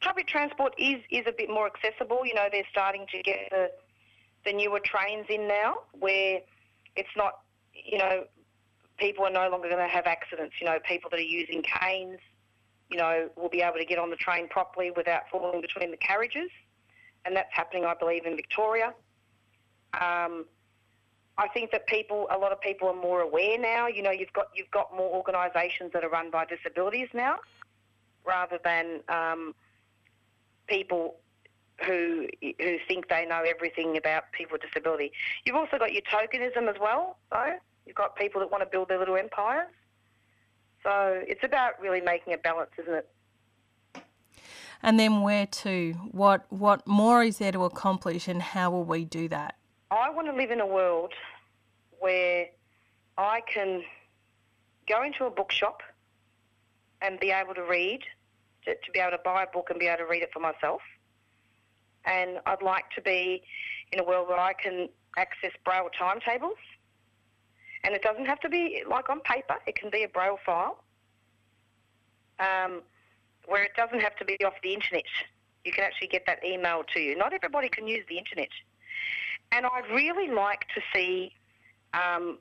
public 0.00 0.26
transport 0.26 0.74
is 0.78 1.00
is 1.10 1.24
a 1.26 1.32
bit 1.32 1.48
more 1.48 1.66
accessible. 1.66 2.20
You 2.24 2.34
know, 2.34 2.48
they're 2.50 2.66
starting 2.70 3.06
to 3.12 3.22
get 3.22 3.48
the 3.50 3.70
the 4.44 4.52
newer 4.52 4.80
trains 4.80 5.26
in 5.28 5.46
now, 5.46 5.76
where 5.92 6.40
it's 6.96 7.08
not, 7.16 7.40
you 7.72 7.98
know, 7.98 8.24
people 8.98 9.24
are 9.24 9.30
no 9.30 9.48
longer 9.48 9.68
going 9.68 9.80
to 9.80 9.92
have 9.92 10.06
accidents. 10.06 10.54
You 10.60 10.66
know, 10.66 10.78
people 10.86 11.10
that 11.10 11.20
are 11.20 11.22
using 11.22 11.62
canes, 11.62 12.18
you 12.90 12.98
know, 12.98 13.30
will 13.36 13.48
be 13.48 13.62
able 13.62 13.78
to 13.78 13.84
get 13.84 13.98
on 13.98 14.10
the 14.10 14.16
train 14.16 14.48
properly 14.48 14.90
without 14.90 15.22
falling 15.30 15.60
between 15.60 15.92
the 15.92 15.96
carriages, 15.96 16.50
and 17.24 17.36
that's 17.36 17.52
happening, 17.52 17.84
I 17.84 17.94
believe, 17.94 18.26
in 18.26 18.34
Victoria. 18.34 18.92
Um, 20.00 20.46
I 21.38 21.48
think 21.48 21.70
that 21.70 21.86
people, 21.86 22.28
a 22.30 22.36
lot 22.36 22.52
of 22.52 22.60
people 22.60 22.88
are 22.88 22.94
more 22.94 23.20
aware 23.20 23.58
now. 23.58 23.86
You 23.86 24.02
know, 24.02 24.10
you've 24.10 24.32
got 24.32 24.48
you've 24.54 24.70
got 24.70 24.94
more 24.94 25.14
organisations 25.14 25.92
that 25.94 26.04
are 26.04 26.10
run 26.10 26.30
by 26.30 26.44
disabilities 26.44 27.08
now, 27.14 27.38
rather 28.26 28.58
than 28.62 29.00
um, 29.08 29.54
people 30.66 31.16
who 31.86 32.28
who 32.40 32.76
think 32.86 33.08
they 33.08 33.24
know 33.26 33.42
everything 33.46 33.96
about 33.96 34.24
people 34.32 34.54
with 34.54 34.62
disability. 34.62 35.12
You've 35.44 35.56
also 35.56 35.78
got 35.78 35.92
your 35.92 36.02
tokenism 36.02 36.68
as 36.68 36.76
well, 36.80 37.16
though. 37.30 37.56
You've 37.86 37.96
got 37.96 38.14
people 38.14 38.40
that 38.40 38.50
want 38.50 38.62
to 38.62 38.68
build 38.70 38.88
their 38.88 38.98
little 38.98 39.16
empires. 39.16 39.68
So 40.82 41.22
it's 41.26 41.42
about 41.44 41.80
really 41.80 42.00
making 42.00 42.34
a 42.34 42.38
balance, 42.38 42.70
isn't 42.80 42.94
it? 42.94 43.08
And 44.82 44.98
then 44.98 45.22
where 45.22 45.46
to? 45.46 45.92
What 46.10 46.44
what 46.50 46.86
more 46.86 47.22
is 47.22 47.38
there 47.38 47.52
to 47.52 47.64
accomplish, 47.64 48.28
and 48.28 48.42
how 48.42 48.70
will 48.70 48.84
we 48.84 49.04
do 49.04 49.28
that? 49.28 49.56
I 49.92 50.08
want 50.08 50.26
to 50.26 50.32
live 50.32 50.50
in 50.50 50.60
a 50.60 50.66
world 50.66 51.12
where 52.00 52.46
I 53.18 53.42
can 53.42 53.82
go 54.88 55.04
into 55.04 55.26
a 55.26 55.30
bookshop 55.30 55.82
and 57.02 57.20
be 57.20 57.30
able 57.30 57.52
to 57.52 57.62
read, 57.62 58.00
to, 58.64 58.74
to 58.74 58.90
be 58.94 59.00
able 59.00 59.10
to 59.10 59.22
buy 59.22 59.42
a 59.42 59.46
book 59.46 59.66
and 59.68 59.78
be 59.78 59.88
able 59.88 59.98
to 59.98 60.10
read 60.10 60.22
it 60.22 60.30
for 60.32 60.40
myself. 60.40 60.80
And 62.06 62.38
I'd 62.46 62.62
like 62.62 62.84
to 62.94 63.02
be 63.02 63.42
in 63.92 64.00
a 64.00 64.04
world 64.04 64.28
where 64.28 64.40
I 64.40 64.54
can 64.54 64.88
access 65.18 65.50
braille 65.62 65.90
timetables. 65.98 66.56
And 67.84 67.94
it 67.94 68.00
doesn't 68.00 68.24
have 68.24 68.40
to 68.40 68.48
be 68.48 68.84
like 68.88 69.10
on 69.10 69.20
paper, 69.20 69.56
it 69.66 69.74
can 69.74 69.90
be 69.90 70.04
a 70.04 70.08
braille 70.08 70.38
file. 70.46 70.82
Um, 72.40 72.80
where 73.44 73.62
it 73.62 73.72
doesn't 73.76 74.00
have 74.00 74.16
to 74.16 74.24
be 74.24 74.38
off 74.42 74.54
the 74.62 74.72
internet. 74.72 75.04
You 75.66 75.72
can 75.72 75.84
actually 75.84 76.08
get 76.08 76.24
that 76.26 76.42
emailed 76.42 76.86
to 76.94 77.00
you. 77.00 77.14
Not 77.14 77.34
everybody 77.34 77.68
can 77.68 77.86
use 77.86 78.04
the 78.08 78.16
internet. 78.16 78.48
And 79.52 79.66
I'd 79.66 79.88
really 79.94 80.32
like 80.32 80.66
to 80.74 80.80
see 80.94 81.32
um, 81.92 82.38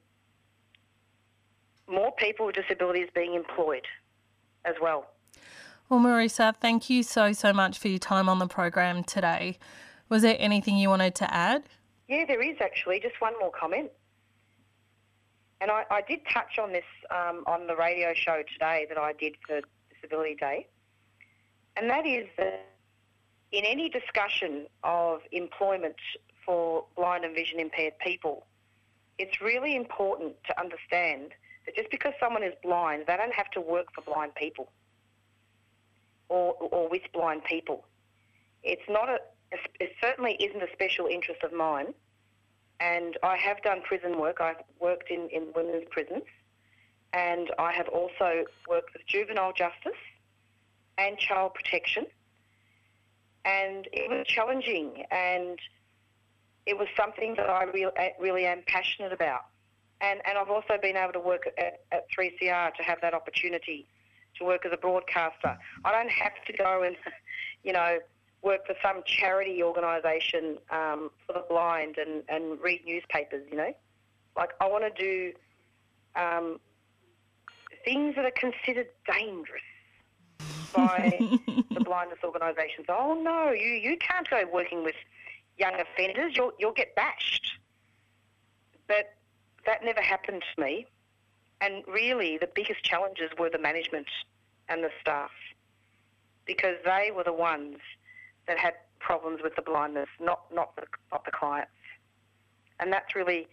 more 1.88 2.14
people 2.14 2.46
with 2.46 2.56
disabilities 2.56 3.10
being 3.14 3.36
employed 3.36 3.86
as 4.64 4.76
well. 4.82 5.08
Well, 5.90 6.00
Marisa, 6.00 6.56
thank 6.56 6.90
you 6.90 7.04
so, 7.04 7.34
so 7.34 7.52
much 7.52 7.78
for 7.78 7.90
your 7.90 8.00
time 8.00 8.30
on 8.30 8.40
the 8.40 8.48
program 8.48 9.04
today. 9.04 9.60
Was 10.08 10.22
there 10.22 10.38
anything 10.40 10.78
you 10.78 10.88
wanted 10.88 11.16
to 11.16 11.34
add? 11.34 11.64
Yeah, 12.08 12.24
there 12.26 12.42
is 12.42 12.56
actually. 12.62 13.02
Just 13.02 13.20
one 13.20 13.34
more 13.40 13.52
comment. 13.52 13.92
And 15.60 15.70
I, 15.70 15.84
I 15.92 16.02
did 16.02 16.22
touch 16.34 16.58
on 16.60 16.72
this 16.72 16.86
um, 17.12 17.44
on 17.46 17.68
the 17.68 17.76
radio 17.76 18.14
show 18.14 18.42
today 18.54 18.86
that 18.90 18.98
I 18.98 19.14
did 19.14 19.36
for 19.46 19.62
Disability 19.94 20.36
Day. 20.36 20.68
And 21.76 21.90
that 21.90 22.06
is 22.06 22.28
that 22.38 22.68
in 23.52 23.66
any 23.66 23.90
discussion 23.90 24.68
of 24.84 25.22
employment 25.32 25.96
for 26.46 26.86
blind 26.96 27.26
and 27.26 27.36
vision 27.36 27.60
impaired 27.60 27.94
people, 28.00 28.46
it's 29.18 29.42
really 29.42 29.76
important 29.76 30.36
to 30.48 30.60
understand 30.60 31.32
that 31.66 31.76
just 31.76 31.92
because 31.92 32.14
someone 32.20 32.44
is 32.44 32.54
blind, 32.64 33.04
they 33.08 33.16
don't 33.18 33.34
have 33.34 33.50
to 33.52 33.62
work 33.62 33.88
for 33.94 34.02
blind 34.02 34.34
people 34.36 34.72
or, 36.30 36.54
or 36.60 36.90
with 36.90 37.04
blind 37.14 37.44
people. 37.44 37.86
It's 38.64 38.82
not 38.90 39.10
a, 39.10 39.20
it 39.80 39.92
certainly 40.02 40.34
isn't 40.40 40.62
a 40.62 40.72
special 40.74 41.08
interest 41.08 41.44
of 41.44 41.54
mine. 41.54 41.94
And 42.80 43.18
I 43.22 43.38
have 43.38 43.62
done 43.62 43.82
prison 43.82 44.20
work. 44.20 44.42
I've 44.42 44.64
worked 44.80 45.12
in, 45.12 45.30
in 45.30 45.48
women's 45.56 45.86
prisons. 45.92 46.24
And 47.14 47.52
I 47.60 47.74
have 47.74 47.88
also 47.90 48.46
worked 48.68 48.94
with 48.94 49.06
juvenile 49.06 49.54
justice 49.54 50.00
and 50.98 51.18
child 51.18 51.54
protection. 51.54 52.06
And 53.46 53.88
it 53.92 54.10
was 54.10 54.26
challenging 54.28 55.04
and 55.12 55.60
it 56.66 56.78
was 56.78 56.88
something 56.98 57.36
that 57.36 57.50
I 57.50 57.64
really, 57.64 57.92
really 58.20 58.46
am 58.46 58.64
passionate 58.68 59.14
about. 59.14 59.46
And, 60.00 60.20
and 60.26 60.38
I've 60.38 60.50
also 60.50 60.78
been 60.82 60.98
able 60.98 61.14
to 61.14 61.20
work 61.20 61.48
at, 61.58 61.82
at 61.92 62.06
3CR 62.18 62.74
to 62.76 62.84
have 62.84 63.00
that 63.02 63.14
opportunity 63.14 63.88
to 64.38 64.46
work 64.46 64.66
as 64.66 64.72
a 64.74 64.78
broadcaster. 64.78 65.58
I 65.86 65.92
don't 65.92 66.10
have 66.10 66.34
to 66.48 66.54
go 66.54 66.84
and, 66.84 66.96
you 67.64 67.74
know, 67.74 68.00
work 68.42 68.66
for 68.66 68.76
some 68.82 69.04
charity 69.06 69.62
organisation 69.62 70.58
um, 70.72 71.12
for 71.26 71.34
the 71.34 71.46
blind 71.48 71.98
and, 71.98 72.24
and 72.28 72.60
read 72.60 72.82
newspapers, 72.86 73.44
you 73.52 73.58
know. 73.58 73.74
Like, 74.36 74.52
I 74.60 74.68
want 74.68 74.84
to 74.84 75.04
do 75.04 75.34
um, 76.16 76.60
things 77.86 78.16
that 78.16 78.26
are 78.26 78.32
considered 78.32 78.88
dangerous 79.06 79.62
by 80.74 81.18
the 81.72 81.82
blindness 81.82 82.20
organisations. 82.24 82.88
Oh, 82.90 83.20
no, 83.22 83.52
you, 83.52 83.70
you 83.70 83.98
can't 83.98 84.28
go 84.30 84.44
working 84.52 84.84
with 84.84 84.96
young 85.58 85.74
offenders. 85.80 86.36
You'll, 86.36 86.52
you'll 86.60 86.74
get 86.74 86.96
bashed. 86.96 87.54
But 88.88 89.14
that 89.66 89.84
never 89.84 90.02
happened 90.02 90.44
to 90.56 90.62
me. 90.62 90.86
And 91.62 91.84
really, 91.88 92.38
the 92.38 92.50
biggest 92.54 92.84
challenges 92.84 93.30
were 93.38 93.50
the 93.50 93.60
management 93.60 94.08
and 94.70 94.84
the 94.84 94.90
staff 95.00 95.32
because 96.46 96.76
they 96.84 97.12
were 97.16 97.24
the 97.24 97.34
ones 97.34 97.78
that 98.48 98.58
had 98.58 98.74
problems 99.00 99.42
with 99.44 99.56
the 99.56 99.62
blindness, 99.62 100.10
not, 100.20 100.42
not, 100.54 100.76
the, 100.76 100.84
not 101.12 101.24
the 101.26 101.32
clients. 101.32 101.72
And 102.80 102.92
that's 102.92 103.16
really 103.16 103.48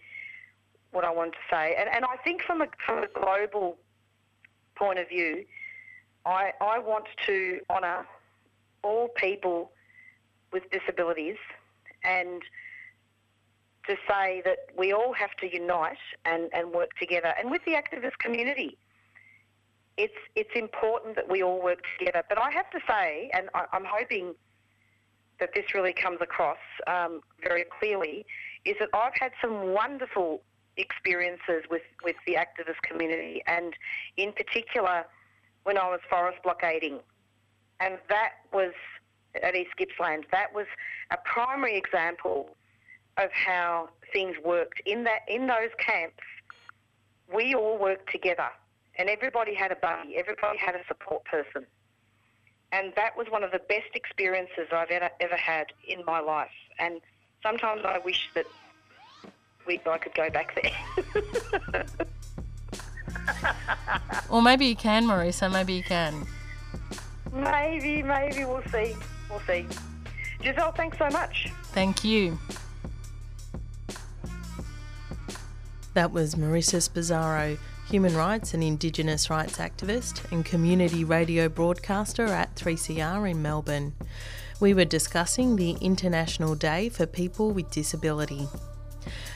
what 0.91 1.05
I 1.05 1.11
wanted 1.11 1.33
to 1.33 1.37
say. 1.51 1.75
And, 1.77 1.87
and 1.93 2.03
I 2.03 2.15
think 2.23 2.41
from 2.41 2.61
a, 2.61 2.67
from 2.83 3.03
a 3.03 3.07
global 3.07 3.77
point 4.75 4.97
of 4.97 5.07
view, 5.07 5.45
I, 6.25 6.51
I 6.61 6.79
want 6.79 7.05
to 7.27 7.59
honour 7.69 8.05
all 8.83 9.09
people 9.09 9.71
with 10.51 10.63
disabilities 10.71 11.37
and 12.03 12.41
to 13.87 13.95
say 14.07 14.41
that 14.45 14.57
we 14.77 14.93
all 14.93 15.13
have 15.13 15.35
to 15.41 15.51
unite 15.51 15.97
and, 16.25 16.49
and 16.53 16.71
work 16.71 16.91
together. 16.99 17.33
And 17.39 17.49
with 17.49 17.61
the 17.65 17.71
activist 17.71 18.17
community, 18.19 18.77
it's, 19.97 20.13
it's 20.35 20.51
important 20.55 21.15
that 21.15 21.29
we 21.29 21.43
all 21.43 21.61
work 21.61 21.81
together. 21.97 22.23
But 22.29 22.37
I 22.37 22.51
have 22.51 22.69
to 22.71 22.79
say, 22.87 23.29
and 23.33 23.49
I, 23.53 23.65
am 23.73 23.85
hoping 23.85 24.35
that 25.39 25.49
this 25.55 25.73
really 25.73 25.93
comes 25.93 26.19
across 26.21 26.57
um, 26.87 27.21
very 27.43 27.65
clearly, 27.79 28.25
is 28.65 28.75
that 28.79 28.89
I've 28.93 29.13
had 29.19 29.31
some 29.41 29.73
wonderful 29.73 30.41
experiences 30.77 31.63
with, 31.69 31.81
with 32.03 32.15
the 32.27 32.35
activist 32.35 32.81
community, 32.83 33.41
and 33.47 33.73
in 34.17 34.31
particular 34.33 35.05
when 35.63 35.77
I 35.77 35.87
was 35.89 35.99
forest 36.09 36.37
blockading. 36.43 36.99
And 37.79 37.97
that 38.09 38.31
was 38.53 38.73
at 39.43 39.55
East 39.55 39.71
Gippsland. 39.77 40.25
That 40.31 40.53
was 40.53 40.65
a 41.11 41.17
primary 41.17 41.77
example 41.77 42.55
of 43.17 43.31
how 43.31 43.89
things 44.13 44.35
worked. 44.43 44.81
In 44.85 45.03
that 45.03 45.21
in 45.27 45.47
those 45.47 45.71
camps, 45.77 46.23
we 47.31 47.53
all 47.53 47.77
worked 47.77 48.11
together 48.11 48.49
and 48.99 49.09
everybody 49.09 49.55
had 49.55 49.71
a 49.71 49.75
buddy, 49.77 50.17
everybody 50.17 50.57
had 50.57 50.75
a 50.75 50.85
support 50.87 51.23
person. 51.25 51.65
And 52.71 52.93
that 52.95 53.17
was 53.17 53.27
one 53.29 53.43
of 53.43 53.51
the 53.51 53.59
best 53.59 53.95
experiences 53.95 54.67
I've 54.71 54.91
ever, 54.91 55.09
ever 55.19 55.37
had 55.37 55.67
in 55.87 56.03
my 56.05 56.19
life. 56.19 56.51
And 56.77 57.01
sometimes 57.41 57.81
I 57.83 57.97
wish 57.99 58.29
that 58.35 58.45
we, 59.65 59.81
I 59.89 59.97
could 59.97 60.13
go 60.13 60.29
back 60.29 60.59
there. 60.61 61.85
well, 64.29 64.41
maybe 64.41 64.65
you 64.65 64.75
can, 64.75 65.05
Marisa. 65.05 65.51
Maybe 65.51 65.73
you 65.73 65.83
can. 65.83 66.27
Maybe, 67.31 68.03
maybe. 68.03 68.45
We'll 68.45 68.63
see. 68.71 68.95
We'll 69.29 69.39
see. 69.41 69.65
Giselle, 70.41 70.71
thanks 70.71 70.97
so 70.97 71.09
much. 71.09 71.51
Thank 71.73 72.03
you. 72.03 72.39
That 75.93 76.11
was 76.11 76.35
Marisa 76.35 76.77
Sposaro, 76.77 77.57
human 77.89 78.15
rights 78.15 78.53
and 78.53 78.63
Indigenous 78.63 79.29
rights 79.29 79.57
activist 79.57 80.31
and 80.31 80.45
community 80.45 81.03
radio 81.03 81.49
broadcaster 81.49 82.25
at 82.25 82.55
3CR 82.55 83.29
in 83.29 83.41
Melbourne. 83.41 83.93
We 84.59 84.73
were 84.73 84.85
discussing 84.85 85.55
the 85.55 85.71
International 85.81 86.55
Day 86.55 86.89
for 86.89 87.05
People 87.05 87.51
with 87.51 87.71
Disability. 87.71 88.47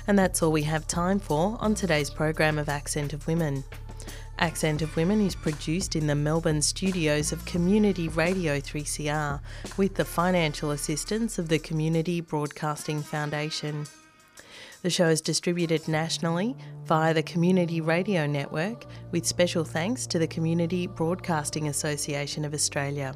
And 0.05 0.19
that's 0.19 0.43
all 0.43 0.51
we 0.51 0.63
have 0.63 0.85
time 0.87 1.19
for 1.19 1.57
on 1.59 1.75
today's 1.75 2.09
program 2.09 2.57
of 2.57 2.69
Accent 2.69 3.13
of 3.13 3.25
Women. 3.25 3.63
Accent 4.39 4.81
of 4.81 4.95
Women 4.95 5.21
is 5.21 5.35
produced 5.35 5.95
in 5.95 6.07
the 6.07 6.15
Melbourne 6.15 6.61
studios 6.61 7.31
of 7.31 7.45
Community 7.45 8.09
Radio 8.09 8.59
3CR 8.59 9.39
with 9.77 9.95
the 9.95 10.05
financial 10.05 10.71
assistance 10.71 11.37
of 11.37 11.49
the 11.49 11.59
Community 11.59 12.19
Broadcasting 12.19 13.03
Foundation. 13.03 13.85
The 14.81 14.89
show 14.89 15.07
is 15.07 15.21
distributed 15.21 15.87
nationally 15.87 16.55
via 16.85 17.13
the 17.13 17.23
Community 17.23 17.79
Radio 17.79 18.25
Network 18.25 18.85
with 19.11 19.25
special 19.25 19.63
thanks 19.63 20.07
to 20.07 20.19
the 20.19 20.27
Community 20.27 20.87
Broadcasting 20.87 21.67
Association 21.67 22.43
of 22.43 22.53
Australia. 22.53 23.15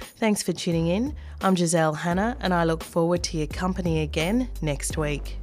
Thanks 0.00 0.42
for 0.42 0.52
tuning 0.52 0.86
in. 0.86 1.14
I'm 1.40 1.56
Giselle 1.56 1.94
Hanna, 1.94 2.36
and 2.40 2.54
I 2.54 2.64
look 2.64 2.82
forward 2.82 3.22
to 3.24 3.36
your 3.36 3.46
company 3.46 4.00
again 4.00 4.48
next 4.62 4.96
week. 4.96 5.38